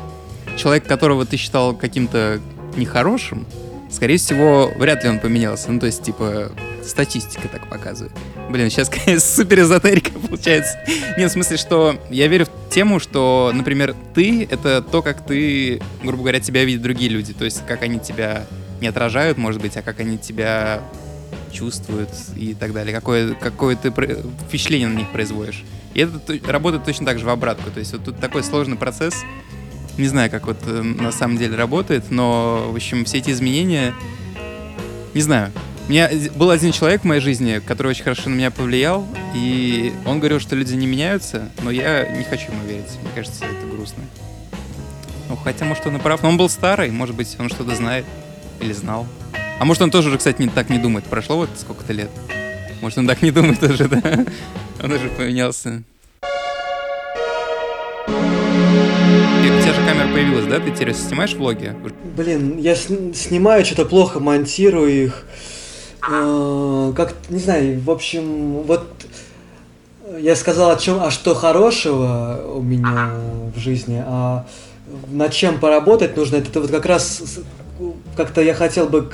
[0.58, 2.39] человек, которого ты считал каким-то
[2.78, 3.45] нехорошим,
[3.91, 5.71] скорее всего, вряд ли он поменялся.
[5.71, 6.52] Ну, то есть, типа,
[6.86, 8.13] статистика так показывает.
[8.49, 8.89] Блин, сейчас,
[9.35, 10.79] супер эзотерика получается.
[11.17, 15.79] Нет, в смысле, что я верю в тему, что, например, ты— это то, как ты,
[16.03, 17.33] грубо говоря, тебя видят другие люди.
[17.33, 18.45] То есть, как они тебя
[18.81, 20.81] не отражают, может быть, а как они тебя
[21.51, 22.93] чувствуют и так далее.
[22.93, 23.91] Какое, какое ты
[24.47, 25.63] впечатление на них производишь.
[25.93, 27.69] И это работает точно так же в обратку.
[27.69, 29.15] То есть вот тут такой сложный процесс.
[29.97, 33.93] Не знаю, как вот э, на самом деле работает, но, в общем, все эти изменения...
[35.13, 35.51] Не знаю,
[35.89, 39.91] у меня был один человек в моей жизни, который очень хорошо на меня повлиял, и
[40.06, 42.91] он говорил, что люди не меняются, но я не хочу ему верить.
[43.02, 44.04] Мне кажется, это грустно.
[45.30, 46.21] Ну, хотя, может, он и прав.
[46.21, 48.06] Но он был старый, может быть, он что-то знает
[48.62, 49.08] или знал.
[49.60, 51.06] А может, он тоже уже, кстати, не, так не думает.
[51.06, 52.12] Прошло вот сколько-то лет.
[52.82, 53.99] Может, он так не думает уже, да?
[54.84, 55.82] Он уже поменялся.
[58.08, 58.12] У
[59.62, 60.60] тебя же камера появилась, да?
[60.60, 61.75] Ты теперь снимаешь влоги?
[62.15, 65.25] Блин, я снимаю, что-то плохо монтирую их.
[66.12, 68.88] Э, как, не знаю, в общем, вот
[70.17, 73.12] я сказал о чем, а что хорошего у меня
[73.56, 74.45] в жизни, а
[75.08, 77.22] над чем поработать нужно, это вот как раз
[78.17, 79.08] как-то я хотел бы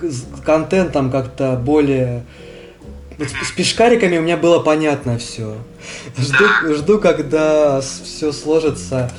[0.46, 2.24] контентом как-то более
[3.18, 5.58] вот с пешкариками у меня было понятно все.
[6.18, 9.10] Жду, жду, когда все сложится.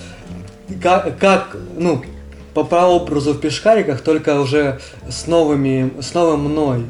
[0.82, 2.04] Как, как, ну,
[2.52, 6.84] по прообразу в пешкариках, только уже с новыми, с новым мной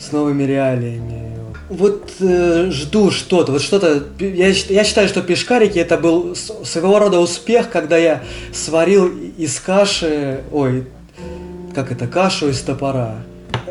[0.00, 1.36] с новыми реалиями.
[1.68, 4.02] Вот э, жду что-то, вот что-то.
[4.18, 10.42] Я, я считаю, что пешкарики это был своего рода успех, когда я сварил из каши,
[10.50, 10.86] ой,
[11.74, 13.16] как это, кашу из топора.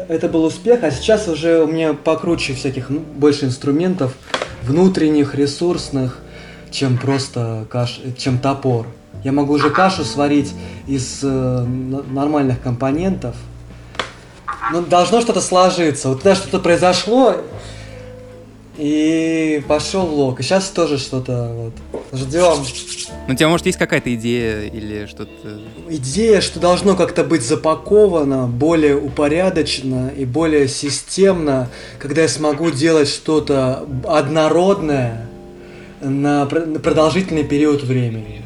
[0.08, 4.14] Это был успех, а сейчас уже у меня покруче всяких ну, больше инструментов
[4.64, 6.20] внутренних, ресурсных,
[6.72, 8.88] чем просто каш, чем топор.
[9.24, 10.54] Я могу уже кашу сварить
[10.88, 13.36] из э, нормальных компонентов,
[14.72, 16.10] ну, должно что-то сложиться.
[16.10, 17.36] Вот тогда что-то произошло,
[18.80, 20.40] и пошел влог.
[20.40, 21.74] И сейчас тоже что-то вот.
[22.18, 22.64] Ждем.
[23.28, 25.60] Ну, у тебя, может, есть какая-то идея или что-то?
[25.90, 33.10] Идея, что должно как-то быть запаковано, более упорядочено и более системно, когда я смогу делать
[33.10, 35.30] что-то однородное
[36.00, 38.46] на продолжительный период времени.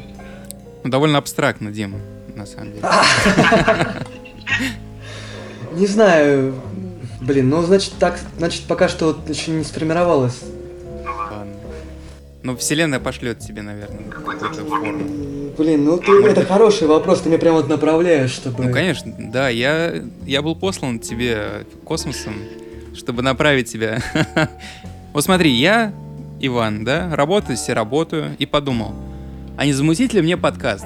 [0.82, 2.00] Ну, довольно абстрактно, Дима,
[2.34, 2.82] на самом деле.
[5.76, 6.54] Не знаю.
[7.20, 10.40] Блин, ну значит так, значит пока что вот еще не сформировалось.
[11.04, 11.46] Ладно.
[12.42, 15.04] Ну, вселенная пошлет тебе, наверное, какую-то форму.
[15.56, 18.64] Блин, ну ты, это хороший вопрос, ты меня прям вот направляешь, чтобы...
[18.64, 22.34] Ну, конечно, да, я, я был послан тебе космосом,
[22.94, 24.00] чтобы направить тебя.
[25.12, 25.94] Вот смотри, я,
[26.40, 28.96] Иван, да, работаю себе, работаю, и подумал,
[29.56, 30.84] а не замутить ли мне подкаст?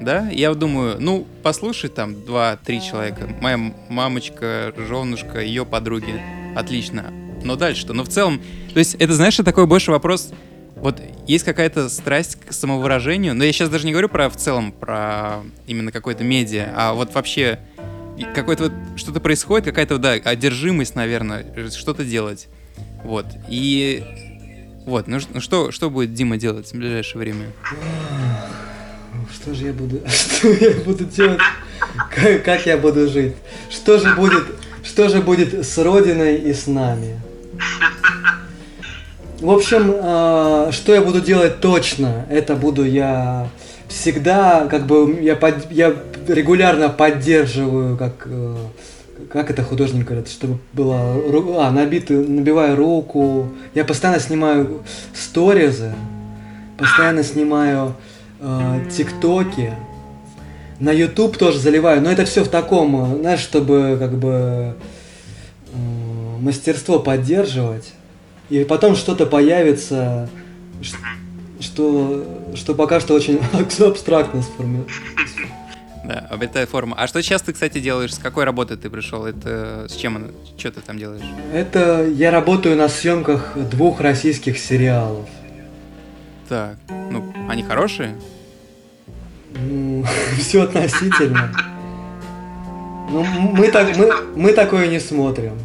[0.00, 3.58] Да, я думаю, ну, послушай там два-три человека, моя
[3.88, 6.20] мамочка, женушка, ее подруги,
[6.56, 7.12] отлично,
[7.44, 7.92] но дальше что?
[7.92, 8.40] Но в целом,
[8.72, 10.32] то есть это, знаешь, такой больше вопрос,
[10.76, 14.72] вот есть какая-то страсть к самовыражению, но я сейчас даже не говорю про в целом,
[14.72, 17.60] про именно какое-то медиа, а вот вообще
[18.34, 22.48] какое-то вот что-то происходит, какая-то, да, одержимость, наверное, что-то делать.
[23.04, 23.26] Вот.
[23.48, 24.04] И
[24.86, 27.46] вот, ну что, что будет Дима делать в ближайшее время?
[29.32, 31.40] Что же я буду, что я буду делать,
[32.10, 33.34] как, как я буду жить,
[33.70, 34.44] что же будет,
[34.82, 37.20] что же будет с Родиной и с нами.
[39.40, 43.48] В общем, э, что я буду делать точно, это буду я
[43.88, 45.94] всегда, как бы, я, под, я
[46.28, 48.56] регулярно поддерживаю, как, э,
[49.32, 54.82] как это художник говорит, чтобы было, а, набитую, набиваю руку, я постоянно снимаю
[55.14, 55.94] сторизы,
[56.76, 57.94] постоянно снимаю
[58.42, 59.74] Э, ТикТоке,
[60.78, 64.76] на YouTube тоже заливаю, но это все в таком, знаешь, чтобы как бы
[65.72, 67.92] э, мастерство поддерживать,
[68.48, 70.30] и потом что-то появится,
[71.60, 72.24] что,
[72.54, 73.40] что пока что очень
[73.78, 74.90] абстрактно сформулировано.
[76.02, 76.94] Да, обретает форму.
[76.96, 78.14] А что сейчас ты, кстати, делаешь?
[78.14, 79.26] С какой работы ты пришел?
[79.26, 80.28] Это с чем она?
[80.56, 81.22] Что ты там делаешь?
[81.52, 85.28] Это я работаю на съемках двух российских сериалов.
[86.48, 88.16] Так, ну, они хорошие?
[89.54, 90.04] Ну,
[90.38, 91.52] все относительно.
[93.10, 95.58] Ну, мы, так, мы, мы такое не смотрим.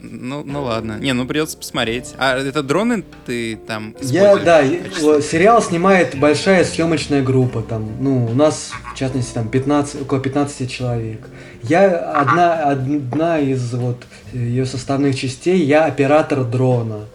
[0.00, 0.98] Ну, ну ладно.
[1.00, 2.14] Не, ну придется посмотреть.
[2.18, 7.62] А это дроны ты там Я, да, сериал снимает большая съемочная группа.
[7.62, 11.28] Там, ну, у нас, в частности, там 15, около 15 человек.
[11.62, 17.06] Я одна, одна из вот ее составных частей, я оператор дрона.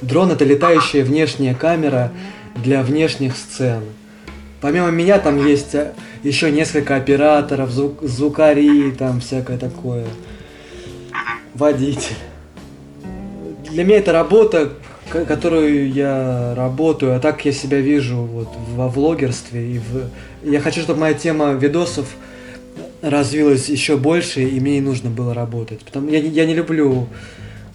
[0.00, 2.12] Дрон это летающая внешняя камера
[2.56, 3.82] для внешних сцен.
[4.60, 5.92] Помимо меня там есть э,
[6.22, 10.06] еще несколько операторов, звук, звукари, там всякое такое.
[11.54, 12.16] Водитель
[13.76, 14.72] для меня это работа,
[15.10, 19.74] которую я работаю, а так я себя вижу вот во влогерстве.
[19.74, 20.08] И в...
[20.50, 22.06] Я хочу, чтобы моя тема видосов
[23.02, 25.80] развилась еще больше, и мне не нужно было работать.
[25.80, 27.06] Потому я, я не люблю,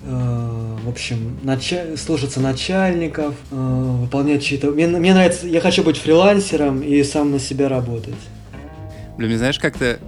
[0.04, 0.51] э,
[0.84, 1.96] в общем, нача...
[1.98, 4.72] слушаться начальников, э, выполнять чьи-то...
[4.72, 8.16] Мне, мне нравится, я хочу быть фрилансером и сам на себя работать.
[9.18, 10.00] Блин, мне знаешь, как-то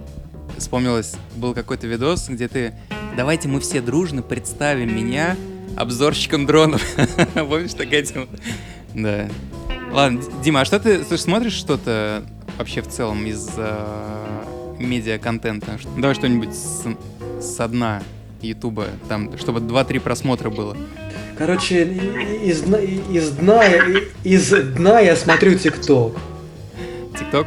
[0.58, 2.74] вспомнилось, был какой-то видос, где ты
[3.16, 5.36] «Давайте мы все дружно представим меня
[5.76, 6.82] обзорщиком дронов.
[7.34, 8.26] Помнишь, такая тема?
[8.94, 9.28] Да.
[9.92, 12.24] Ладно, Дима, а что ты, ты смотришь что-то
[12.58, 14.44] вообще в целом из э,
[14.78, 15.78] медиа-контента?
[15.96, 16.54] Давай что-нибудь
[17.40, 18.02] со дна
[18.44, 20.76] Ютуба, там, чтобы 2-3 просмотра было.
[21.36, 21.84] Короче,
[22.44, 23.62] из, из, дна,
[24.22, 26.16] из дна я смотрю ТикТок.
[27.18, 27.46] ТикТок?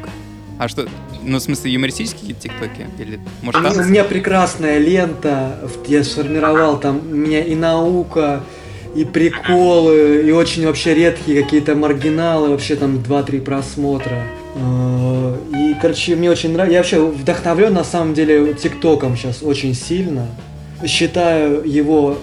[0.60, 0.88] А что,
[1.24, 2.88] ну, в смысле, юмористические тиктоки?
[3.00, 3.82] Или, может, танцы?
[3.82, 8.44] У меня прекрасная лента, я сформировал там, у меня и наука,
[8.96, 14.24] и приколы, и очень вообще редкие какие-то маргиналы, вообще там 2-3 просмотра.
[14.56, 16.74] Э, и, короче, мне очень нравится.
[16.74, 20.28] Я вообще вдохновлен на самом деле ТикТоком сейчас очень сильно.
[20.86, 22.18] Считаю его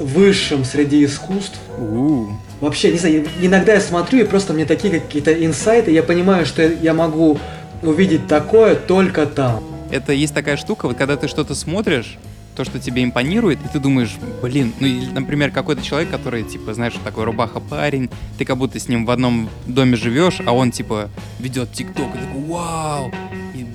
[0.00, 1.58] высшим среди искусств.
[1.78, 2.28] У-у.
[2.60, 6.62] Вообще, не знаю, иногда я смотрю, и просто мне такие какие-то инсайты, я понимаю, что
[6.62, 7.38] я могу
[7.82, 9.62] увидеть такое только там.
[9.90, 12.18] Это есть такая штука, вот когда ты что-то смотришь,
[12.54, 16.72] то, что тебе импонирует, и ты думаешь, блин, ну, или, например, какой-то человек, который, типа,
[16.72, 20.70] знаешь, такой рубаха парень, ты как будто с ним в одном доме живешь, а он,
[20.70, 23.12] типа, ведет ТикТок, и такой, вау,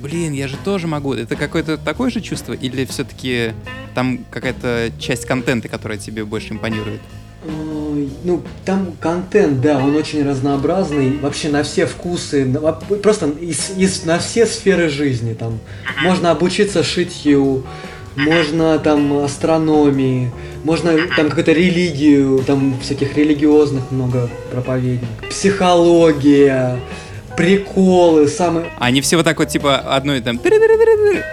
[0.10, 1.13] блин, я же тоже могу.
[1.13, 3.54] Это какое-то такое же чувство, или все-таки
[3.95, 7.02] там какая-то часть контента, которая тебе больше импонирует?
[8.24, 12.45] ну, там контент, да, он очень разнообразный, вообще на все вкусы,
[13.02, 15.60] просто из, из, на все сферы жизни, там,
[16.04, 17.63] можно обучиться шитью,
[18.15, 20.32] можно там астрономии,
[20.63, 26.80] можно там какую-то религию, там всяких религиозных много проповедников, психология,
[27.39, 28.65] приколы, самые...
[28.80, 30.39] Они все вот так вот, типа, одной там,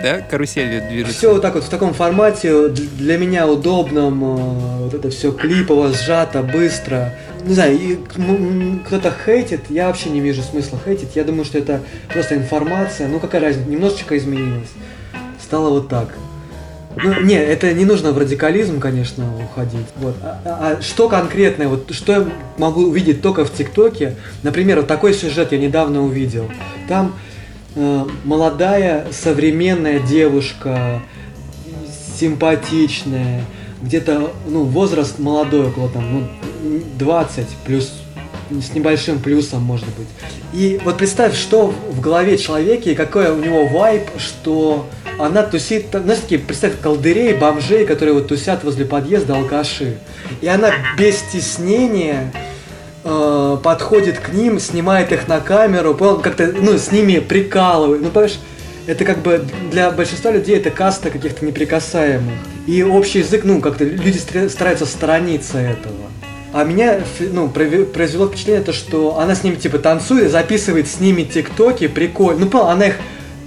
[0.02, 1.18] да, каруселью движутся?
[1.18, 5.92] Все вот так вот, в таком формате, для меня удобном, э, вот это все клипово,
[5.92, 7.12] сжато, быстро.
[7.44, 7.78] Не знаю,
[8.86, 13.18] кто-то хейтит, я вообще не вижу смысла хейтить, я думаю, что это просто информация, ну
[13.18, 14.70] какая разница, немножечко изменилась.
[15.42, 16.08] Стало вот так.
[16.96, 19.86] Ну, не, это не нужно в радикализм, конечно, уходить.
[19.96, 20.14] Вот.
[20.22, 24.16] А, а, а что конкретное, вот что я могу увидеть только в ТикТоке?
[24.42, 26.50] Например, вот такой сюжет я недавно увидел.
[26.88, 27.14] Там
[27.74, 31.02] э, молодая современная девушка,
[32.18, 33.42] симпатичная,
[33.82, 36.28] где-то, ну, возраст молодой, около там,
[36.62, 37.92] ну, 20 плюс
[38.50, 40.08] с небольшим плюсом, может быть.
[40.52, 44.86] И вот представь, что в голове человека и какой у него вайб, что
[45.18, 49.96] она тусит, знаешь, такие, представь, колдырей, бомжей, которые вот тусят возле подъезда, алкаши.
[50.40, 52.32] И она без стеснения
[53.04, 58.02] э, подходит к ним, снимает их на камеру, как-то, ну, с ними прикалывает.
[58.02, 58.38] Ну, понимаешь,
[58.86, 62.34] это как бы для большинства людей это каста каких-то неприкасаемых.
[62.66, 66.10] И общий язык, ну, как-то люди стараются сторониться этого.
[66.52, 71.22] А меня, ну, произвело впечатление то, что она с ними, типа, танцует, записывает с ними
[71.22, 72.48] тиктоки, прикольно.
[72.50, 72.96] Ну, она их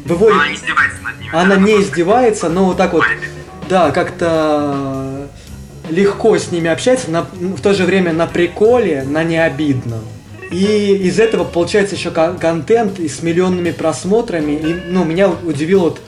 [0.05, 0.35] выводит...
[0.35, 1.35] Она не издевается над ними.
[1.35, 3.03] Она не издевается, но вот так вот,
[3.69, 5.29] да, как-то
[5.89, 10.01] легко с ними общается, на, в то же время на приколе, на необидном.
[10.51, 14.53] И из этого получается еще контент и с миллионными просмотрами.
[14.53, 16.01] И, ну, меня удивило вот,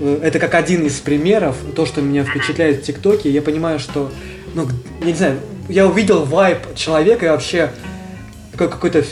[0.00, 3.30] э, это как один из примеров, то, что меня впечатляет в ТикТоке.
[3.30, 4.10] Я понимаю, что,
[4.54, 4.66] ну,
[5.00, 7.70] я не знаю, я увидел вайп человека и вообще
[8.56, 9.04] какой-то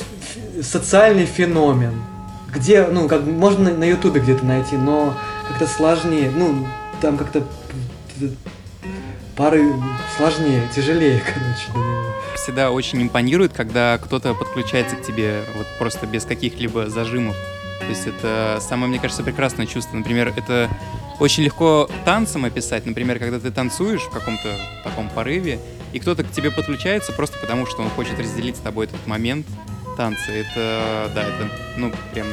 [0.62, 1.95] социальный феномен
[2.53, 5.15] где, ну, как можно на Ютубе где-то найти, но
[5.49, 6.67] как-то сложнее, ну,
[7.01, 7.43] там как-то
[9.37, 9.73] пары
[10.17, 12.15] сложнее, тяжелее, короче, для него.
[12.35, 17.37] Всегда очень импонирует, когда кто-то подключается к тебе вот просто без каких-либо зажимов.
[17.81, 19.97] То есть это самое, мне кажется, прекрасное чувство.
[19.97, 20.69] Например, это
[21.19, 22.87] очень легко танцем описать.
[22.87, 25.59] Например, когда ты танцуешь в каком-то таком порыве,
[25.93, 29.47] и кто-то к тебе подключается просто потому, что он хочет разделить с тобой этот момент
[30.01, 30.33] танца.
[30.33, 32.27] Это, да, это, ну, прям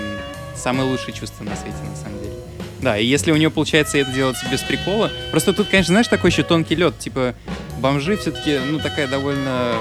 [0.55, 2.33] самое лучшее чувство на свете, на самом деле.
[2.81, 6.29] Да, и если у нее получается это делать без прикола, просто тут, конечно, знаешь, такой
[6.29, 7.35] еще тонкий лед, типа
[7.79, 9.73] бомжи все-таки, ну, такая довольно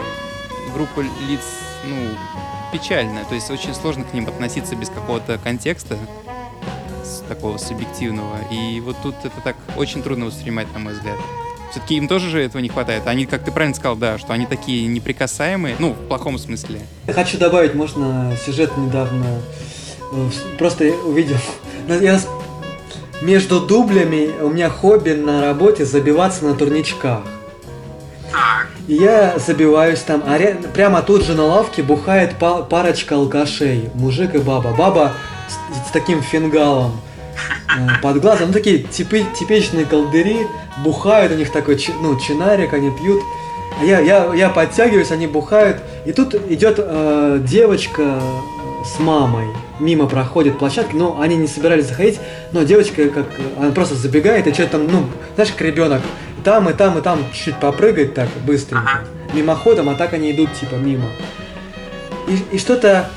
[0.74, 1.42] группа лиц,
[1.84, 2.08] ну,
[2.72, 5.96] печальная, то есть очень сложно к ним относиться без какого-то контекста,
[7.28, 8.38] такого субъективного.
[8.50, 11.18] И вот тут это так очень трудно воспринимать, на мой взгляд.
[11.70, 13.06] Все-таки им тоже же этого не хватает.
[13.06, 16.80] Они, как ты правильно сказал, да, что они такие неприкасаемые, ну, в плохом смысле.
[17.12, 19.40] Хочу добавить, можно, сюжет недавно
[20.12, 21.36] э, просто увидел.
[21.88, 22.20] Я
[23.22, 27.20] между дублями у меня хобби на работе забиваться на турничках.
[28.88, 33.90] И я забиваюсь там, а ря- прямо тут же на лавке бухает па- парочка алкашей,
[33.94, 34.72] мужик и баба.
[34.78, 35.12] Баба
[35.48, 37.00] с, с таким фингалом
[38.02, 40.46] под глазом, ну такие типи, типичные колдыри,
[40.84, 43.22] бухают, у них такой, ну, чинарик, они пьют.
[43.80, 48.20] А я, я, я подтягиваюсь, они бухают, и тут идет э, девочка
[48.84, 49.48] с мамой,
[49.80, 52.20] мимо проходит площадка, но они не собирались заходить,
[52.52, 53.26] но девочка как,
[53.58, 56.02] она просто забегает и что-то там, ну, знаешь, как ребенок,
[56.44, 59.04] там и там и там чуть-чуть попрыгать так быстренько,
[59.34, 61.08] мимоходом, а так они идут типа мимо.
[62.28, 63.10] И, и что-то,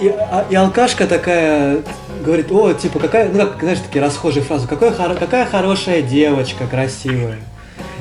[0.00, 1.78] и, а- и алкашка такая
[2.24, 6.66] говорит, о, типа, какая, ну, как, знаешь, такие расхожие фразы, какая, хоро- какая хорошая девочка,
[6.66, 7.38] красивая.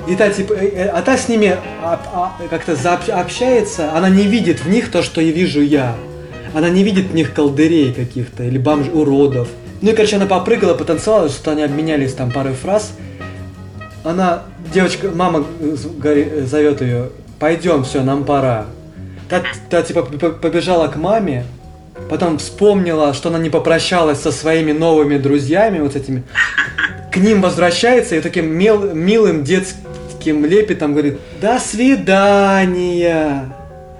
[0.07, 2.75] И та, типа, э, э, а та с ними а- как-то
[3.19, 5.95] общается, она не видит в них то, что и вижу я.
[6.53, 9.47] Она не видит в них колдырей каких-то или бомж уродов.
[9.81, 12.93] Ну и, короче, она попрыгала, потанцевала, что они обменялись там парой фраз.
[14.03, 14.43] Она,
[14.73, 17.09] девочка, мама э, зовет ее,
[17.39, 18.65] пойдем, все, нам пора.
[19.29, 21.45] Та, та, типа, побежала к маме,
[22.09, 26.23] потом вспомнила, что она не попрощалась со своими новыми друзьями, вот этими.
[27.11, 33.53] К ним возвращается и таким мел- милым детским лепетом говорит, до свидания.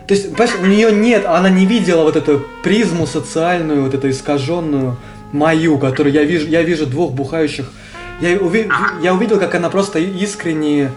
[0.08, 4.10] То есть, понимаешь, у нее нет, она не видела вот эту призму социальную, вот эту
[4.10, 4.98] искаженную
[5.32, 7.72] мою, которую я вижу, я вижу двух бухающих.
[8.22, 8.70] Я, уви-
[9.02, 10.92] я увидел, как она просто искренне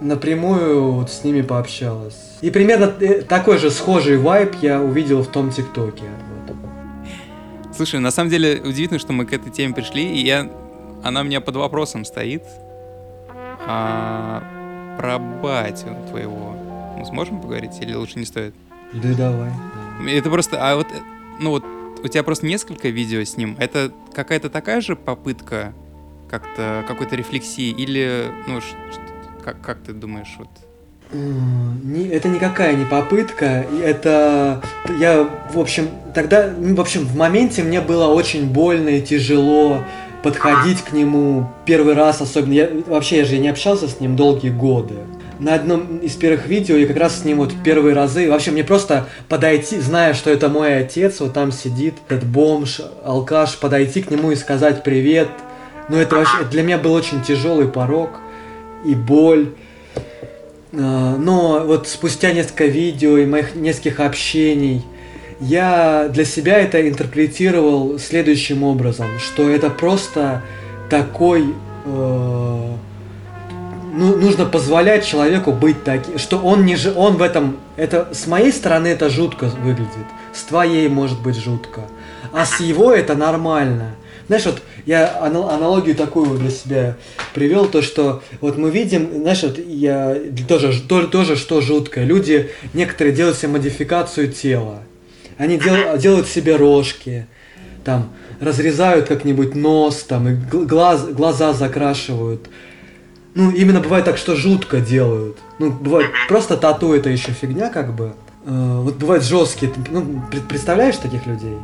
[0.00, 2.14] напрямую вот с ними пообщалась.
[2.40, 6.04] И примерно э, такой же схожий вайб я увидел в том ТикТоке.
[7.74, 10.50] Слушай, на самом деле удивительно, что мы к этой теме пришли, и я,
[11.02, 12.42] она у меня под вопросом стоит.
[13.66, 14.42] А,
[14.98, 16.54] про батю твоего.
[16.98, 18.54] Мы сможем поговорить или лучше не стоит?
[18.92, 19.50] Да давай.
[20.06, 20.86] Это просто, а вот,
[21.40, 21.64] ну вот,
[22.02, 23.56] у тебя просто несколько видео с ним.
[23.58, 25.72] Это какая-то такая же попытка
[26.28, 28.60] как-то какой-то рефлексии или, ну,
[29.44, 30.48] как, как ты думаешь, вот?
[31.12, 34.62] Не- это никакая не попытка, это
[34.98, 39.84] я, в общем, тогда, ну, в общем, в моменте мне было очень больно и тяжело
[40.22, 44.50] подходить к нему первый раз, особенно, я, вообще я же не общался с ним долгие
[44.50, 44.94] годы.
[45.38, 48.62] На одном из первых видео я как раз с ним вот первые разы, вообще мне
[48.62, 54.10] просто подойти, зная, что это мой отец, вот там сидит этот бомж, алкаш, подойти к
[54.10, 55.28] нему и сказать привет,
[55.88, 58.10] ну это вообще, для меня был очень тяжелый порог
[58.84, 59.48] и боль.
[60.72, 64.84] А, Но вот спустя несколько видео и моих нескольких общений
[65.40, 70.42] я для себя это интерпретировал следующим образом, что это просто
[70.88, 71.54] такой...
[71.84, 72.76] э,
[73.94, 78.26] ну, нужно позволять человеку быть таким, что он не же, он в этом, это с
[78.26, 81.82] моей стороны это жутко выглядит, с твоей может быть жутко,
[82.32, 83.96] а с его это нормально.
[84.32, 86.96] Знаешь, вот я анал- аналогию такую для себя
[87.34, 90.16] привел, то что вот мы видим, знаешь, вот я
[90.48, 94.78] тоже, тоже, тоже что жуткое, люди некоторые делают себе модификацию тела,
[95.36, 97.26] они дел- делают себе рожки,
[97.84, 98.08] там
[98.40, 102.46] разрезают как-нибудь нос, там и гл- глаз, глаза закрашивают.
[103.34, 105.36] Ну, именно бывает так, что жутко делают.
[105.58, 108.14] Ну, бывает, просто тату это еще фигня, как бы.
[108.46, 109.70] Э, вот бывают жесткие.
[109.90, 111.58] Ну, пред- представляешь таких людей?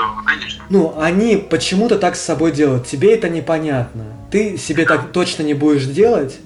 [0.00, 0.64] Да, конечно.
[0.70, 2.86] Ну, они почему-то так с собой делают.
[2.86, 4.04] Тебе это непонятно.
[4.30, 6.38] Ты себе так точно не будешь делать,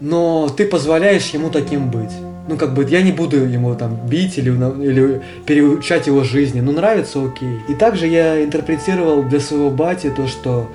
[0.00, 2.12] но ты позволяешь ему таким быть.
[2.48, 6.60] Ну, как бы, я не буду ему там бить или, или переучать его жизни.
[6.60, 7.60] Ну, нравится, окей.
[7.68, 10.68] И также я интерпретировал для своего бати то, что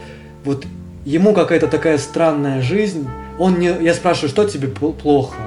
[0.43, 0.65] вот
[1.05, 3.07] ему какая-то такая странная жизнь.
[3.39, 5.37] Он не, я спрашиваю, что тебе пл- плохо?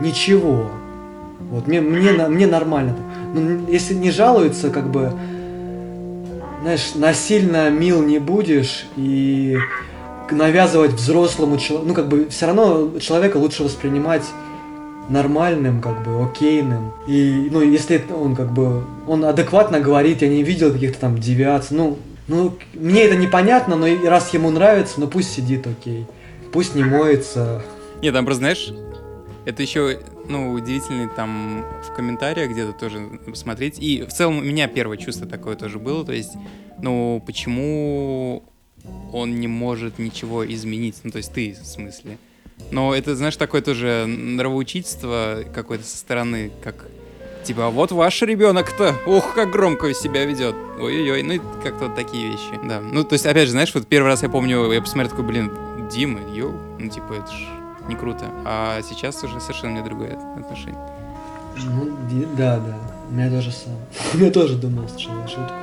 [0.00, 0.70] Ничего.
[1.50, 2.96] Вот мне, мне, мне нормально.
[3.34, 5.12] Ну, если не жалуется, как бы,
[6.66, 9.56] знаешь, насильно мил не будешь и
[10.32, 14.24] навязывать взрослому человеку, ну как бы все равно человека лучше воспринимать
[15.08, 16.92] нормальным, как бы окейным.
[17.06, 21.76] И, ну, если он как бы, он адекватно говорит, я не видел каких-то там девиаций,
[21.76, 26.04] ну, ну, мне это непонятно, но раз ему нравится, ну пусть сидит окей.
[26.52, 27.62] Пусть не моется.
[28.02, 28.72] Нет, там просто, знаешь,
[29.44, 33.78] это еще, ну, удивительный там в комментариях где-то тоже смотреть.
[33.78, 36.04] И в целом у меня первое чувство такое тоже было.
[36.04, 36.32] То есть,
[36.80, 38.44] ну, почему
[39.12, 40.96] он не может ничего изменить?
[41.04, 42.18] Ну, то есть ты, в смысле.
[42.70, 46.86] Но это, знаешь, такое тоже нравоучительство какое-то со стороны, как
[47.44, 50.56] типа, а вот ваш ребенок-то, ух, как громко себя ведет.
[50.80, 52.80] Ой-ой-ой, ну как-то вот такие вещи, да.
[52.80, 55.52] Ну, то есть, опять же, знаешь, вот первый раз я помню, я посмотрел такой, блин,
[55.92, 57.55] Дима, йоу, ну, типа, это ж
[57.88, 58.26] не круто.
[58.44, 60.80] А сейчас уже совершенно мне другое отношение.
[61.64, 61.96] Ну,
[62.36, 62.74] да, да,
[63.10, 63.74] у меня тоже сам.
[64.20, 65.54] Я тоже думал сначала шутку.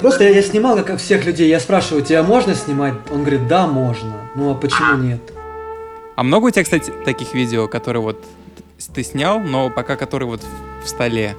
[0.00, 2.92] Просто я, я снимал, как всех людей, я спрашиваю, тебя можно снимать?
[3.10, 4.12] Он говорит, да, можно.
[4.34, 5.20] Ну, а почему нет?
[6.16, 8.22] А много у тебя, кстати, таких видео, которые вот
[8.92, 10.42] ты снял, но пока которые вот
[10.84, 11.36] в столе?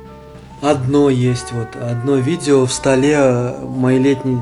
[0.62, 4.42] Одно есть вот, одно видео в столе, мой летний,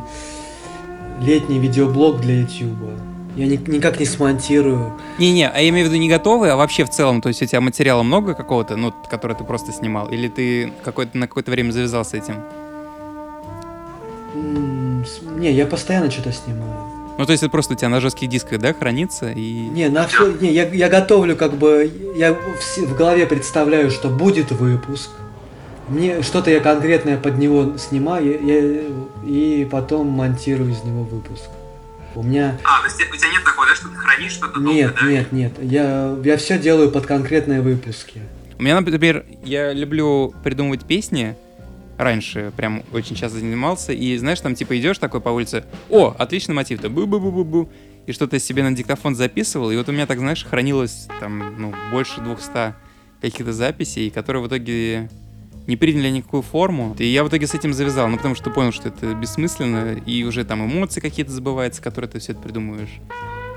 [1.19, 2.91] летний видеоблог для YouTube.
[3.35, 4.93] Я ни, никак не смонтирую.
[5.17, 7.45] Не-не, а я имею в виду не готовый, а вообще в целом, то есть у
[7.45, 11.71] тебя материала много какого-то, ну, который ты просто снимал, или ты какое-то, на какое-то время
[11.71, 12.35] завязал с этим?
[15.37, 16.93] Не, я постоянно что-то снимаю.
[17.17, 19.67] Ну, то есть это просто у тебя на жестких дисках, да, хранится и...
[19.69, 24.09] Не, на все, не, я, я готовлю как бы, я в, в голове представляю, что
[24.09, 25.09] будет выпуск.
[25.89, 28.81] Мне что-то я конкретное под него снимаю я,
[29.27, 31.49] и потом монтирую из него выпуск.
[32.15, 32.57] У меня...
[32.63, 35.11] А, то есть у тебя нет такого, да, что ты хранишь что-то Нет, долго, да?
[35.11, 35.51] нет, нет.
[35.61, 38.21] Я, я все делаю под конкретные выпуски.
[38.57, 41.35] У меня, например, я люблю придумывать песни,
[41.97, 46.55] раньше прям очень часто занимался, и знаешь, там типа идешь такой по улице, о, отличный
[46.55, 47.69] мотив, то бу-бу-бу-бу-бу,
[48.05, 51.73] и что-то себе на диктофон записывал, и вот у меня так, знаешь, хранилось там, ну,
[51.91, 52.75] больше 200
[53.21, 55.09] каких-то записей, которые в итоге
[55.67, 56.95] не приняли никакую форму.
[56.99, 60.23] И я в итоге с этим завязал, ну, потому что понял, что это бессмысленно, и
[60.23, 62.99] уже там эмоции какие-то забываются, которые ты все это придумываешь.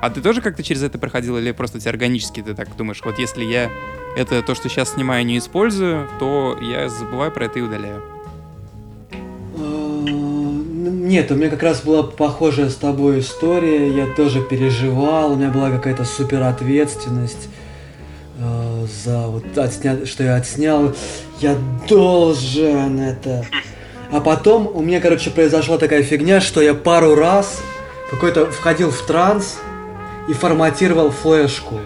[0.00, 3.18] А ты тоже как-то через это проходил, или просто ты органически ты так думаешь, вот
[3.18, 3.70] если я
[4.16, 8.02] это то, что сейчас снимаю, не использую, то я забываю про это и удаляю?
[11.07, 13.88] Нет, у меня как раз была похожая с тобой история.
[13.96, 17.48] Я тоже переживал, у меня была какая-то супер ответственность
[18.39, 20.07] э, за вот отсня...
[20.07, 20.95] что я отснял.
[21.41, 21.57] Я
[21.89, 23.45] должен это.
[24.11, 27.61] А потом у меня, короче, произошла такая фигня, что я пару раз
[28.11, 29.59] какой-то входил в транс
[30.28, 31.80] и форматировал флешку.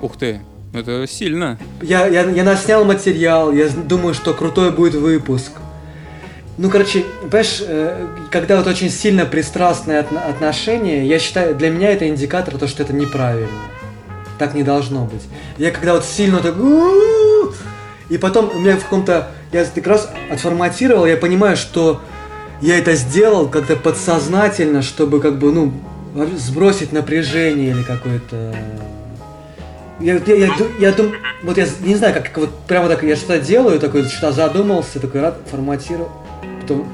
[0.00, 0.40] Ух ты,
[0.72, 1.58] это сильно.
[1.82, 5.52] Я, я, я наснял материал, я думаю, что крутой будет выпуск.
[6.56, 12.08] Ну, короче, понимаешь, э, когда вот очень сильно пристрастное отношение, я считаю, для меня это
[12.08, 13.48] индикатор, то, что это неправильно.
[14.38, 15.22] Так не должно быть.
[15.58, 16.54] Я когда вот сильно так...
[18.08, 19.30] И потом у меня в каком-то...
[19.52, 22.00] Я как раз отформатировал, я понимаю, что
[22.60, 25.72] я это сделал как-то подсознательно, чтобы как бы, ну,
[26.36, 28.54] сбросить напряжение или какое-то...
[30.00, 33.38] Я, я, я, я думаю, вот я не знаю, как, вот прямо так я что-то
[33.38, 36.10] делаю, такой что-то задумался, такой рад форматировал
[36.66, 36.88] том,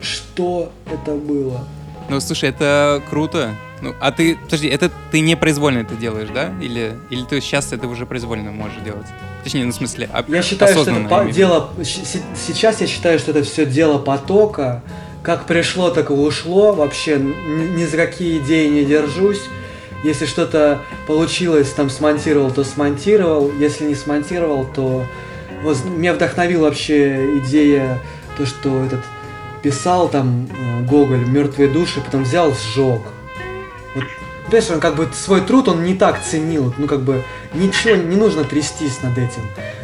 [0.00, 1.64] что это было.
[2.08, 3.54] Ну, слушай, это круто.
[3.80, 6.52] Ну, а ты, подожди, это ты не произвольно это делаешь, да?
[6.60, 9.06] Или, или ты сейчас это уже произвольно можешь делать?
[9.44, 11.70] Точнее, ну, в смысле, а, Я считаю, что это по- дело...
[11.84, 14.82] Сейчас я считаю, что это все дело потока.
[15.22, 16.72] Как пришло, так и ушло.
[16.72, 19.42] Вообще ни, ни за какие идеи не держусь.
[20.04, 23.52] Если что-то получилось, там смонтировал, то смонтировал.
[23.58, 25.04] Если не смонтировал, то...
[25.62, 28.00] Вот, меня вдохновила вообще идея
[28.36, 29.00] то, что этот
[29.62, 33.02] писал там э, Гоголь «Мертвые души», потом взял, сжег.
[34.48, 37.22] Понимаешь, он как бы свой труд он не так ценил, ну как бы
[37.52, 39.42] ничего не нужно трястись над этим.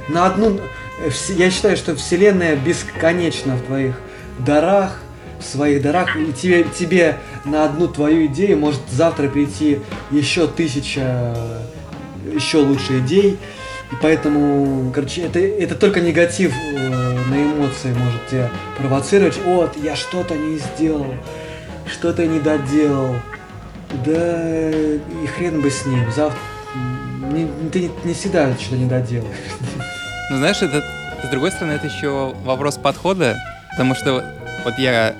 [0.08, 0.58] На одну,
[1.00, 4.00] э, я считаю, что Вселенная бесконечна в твоих
[4.38, 5.00] дарах,
[5.38, 11.36] в своих дарах, и тебе, тебе на одну твою идею может завтра прийти еще тысяча
[12.32, 13.38] еще лучше идей,
[13.92, 19.38] и поэтому, короче, это, это только негатив э, на эмоции может тебя провоцировать.
[19.44, 21.14] Вот, я что-то не сделал,
[21.86, 23.16] что-то не доделал.
[24.04, 26.10] Да и хрен бы с ним.
[26.10, 26.38] Завтра
[27.34, 29.36] не, ты не всегда что-то не доделаешь.
[30.30, 30.82] Ну, знаешь, это,
[31.22, 33.36] с другой стороны, это еще вопрос подхода,
[33.70, 34.24] потому что
[34.64, 35.14] вот я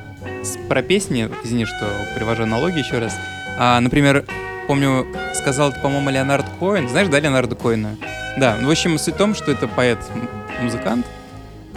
[0.69, 3.15] про песни, извини, что привожу аналогии еще раз,
[3.59, 4.25] а, например,
[4.67, 6.89] помню, сказал, по-моему, Леонард Коэн.
[6.89, 7.97] Знаешь, да, Леонарда Коэна?
[8.39, 11.07] Да, ну, в общем, суть в том, что это поэт-музыкант,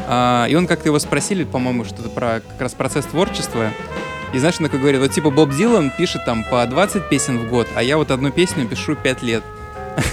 [0.07, 3.71] а, и он как-то его спросили, по-моему, что-то про как раз процесс творчества,
[4.33, 7.49] и знаешь, он такой говорит, вот типа Боб Дилан пишет там по 20 песен в
[7.49, 9.43] год, а я вот одну песню пишу 5 лет.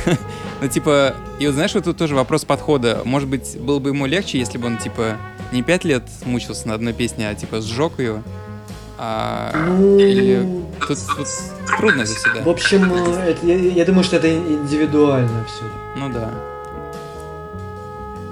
[0.61, 3.03] Ну, типа, и вот знаешь, вот тут тоже вопрос подхода.
[3.05, 5.17] Может быть, было бы ему легче, если бы он, типа,
[5.53, 8.23] не пять лет мучился на одной песне, а, типа, сжег ее.
[8.97, 9.51] А...
[9.53, 10.62] Ну, Или...
[10.87, 11.27] Тут, тут
[11.77, 12.43] трудно В себя.
[12.47, 15.65] общем, э, это- я, я думаю, что это индивидуально все.
[15.97, 16.31] Ну да.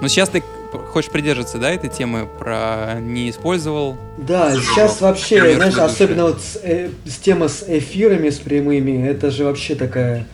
[0.01, 0.43] Но сейчас ты
[0.93, 3.97] хочешь придерживаться, да, этой темы про не использовал?
[4.17, 9.05] Да, сейчас вообще, пример знаешь, особенно вот с, э, с тема с эфирами, с прямыми,
[9.07, 10.25] это же вообще такая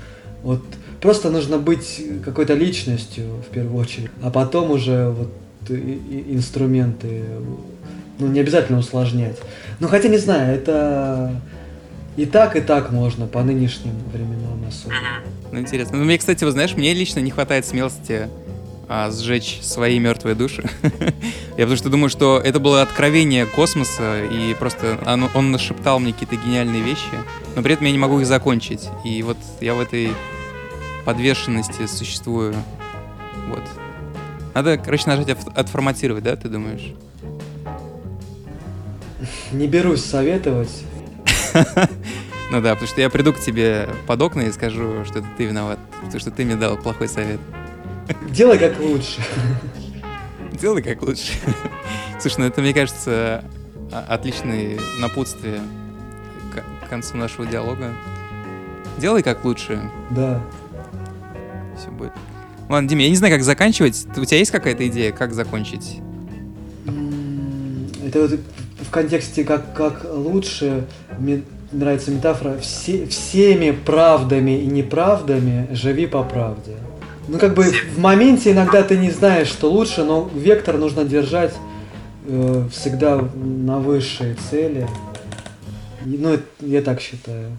[0.44, 0.62] вот
[1.02, 5.32] просто нужно быть какой-то личностью в первую очередь, а потом уже вот
[5.70, 7.24] и- и- инструменты,
[8.20, 9.38] ну не обязательно усложнять.
[9.80, 11.42] Ну хотя не знаю, это
[12.18, 14.94] и так и так можно по нынешним временам особо.
[15.52, 15.98] Ну, интересно.
[15.98, 18.28] Ну, мне, кстати, вот знаешь, мне лично не хватает смелости
[18.90, 20.68] а, сжечь свои мертвые души.
[21.58, 26.12] Я потому что думаю, что это было откровение космоса, и просто оно- он нашептал мне
[26.12, 27.08] какие-то гениальные вещи,
[27.56, 28.90] но при этом я не могу их закончить.
[29.06, 30.12] И вот я в этой
[31.06, 32.56] подвешенности существую.
[33.48, 33.64] Вот.
[34.56, 36.94] Надо, короче, нажать «От- отформатировать, да, ты думаешь?
[39.52, 40.84] Не берусь советовать.
[42.52, 45.46] Ну да, потому что я приду к тебе под окна и скажу, что это ты
[45.46, 47.40] виноват, потому что ты мне дал плохой совет.
[48.32, 49.22] Делай как лучше.
[50.54, 51.34] Делай как лучше.
[52.20, 53.44] Слушай, ну это, мне кажется,
[54.08, 55.60] отличное напутствие
[56.86, 57.94] к концу нашего диалога.
[58.98, 59.80] Делай как лучше,
[60.10, 60.42] Да.
[61.80, 62.12] все будет.
[62.68, 64.06] Ладно, Дим, я не знаю, как заканчивать.
[64.18, 66.00] У тебя есть какая-то идея, как закончить?
[68.06, 68.40] Это вот
[68.82, 70.86] в контексте как, как лучше,
[71.18, 76.74] мне нравится метафора, все, всеми правдами и неправдами живи по правде.
[77.32, 81.54] Ну, как бы в моменте иногда ты не знаешь, что лучше, но вектор нужно держать
[82.26, 84.88] э, всегда на высшие цели.
[86.04, 87.52] Ну, я так считаю.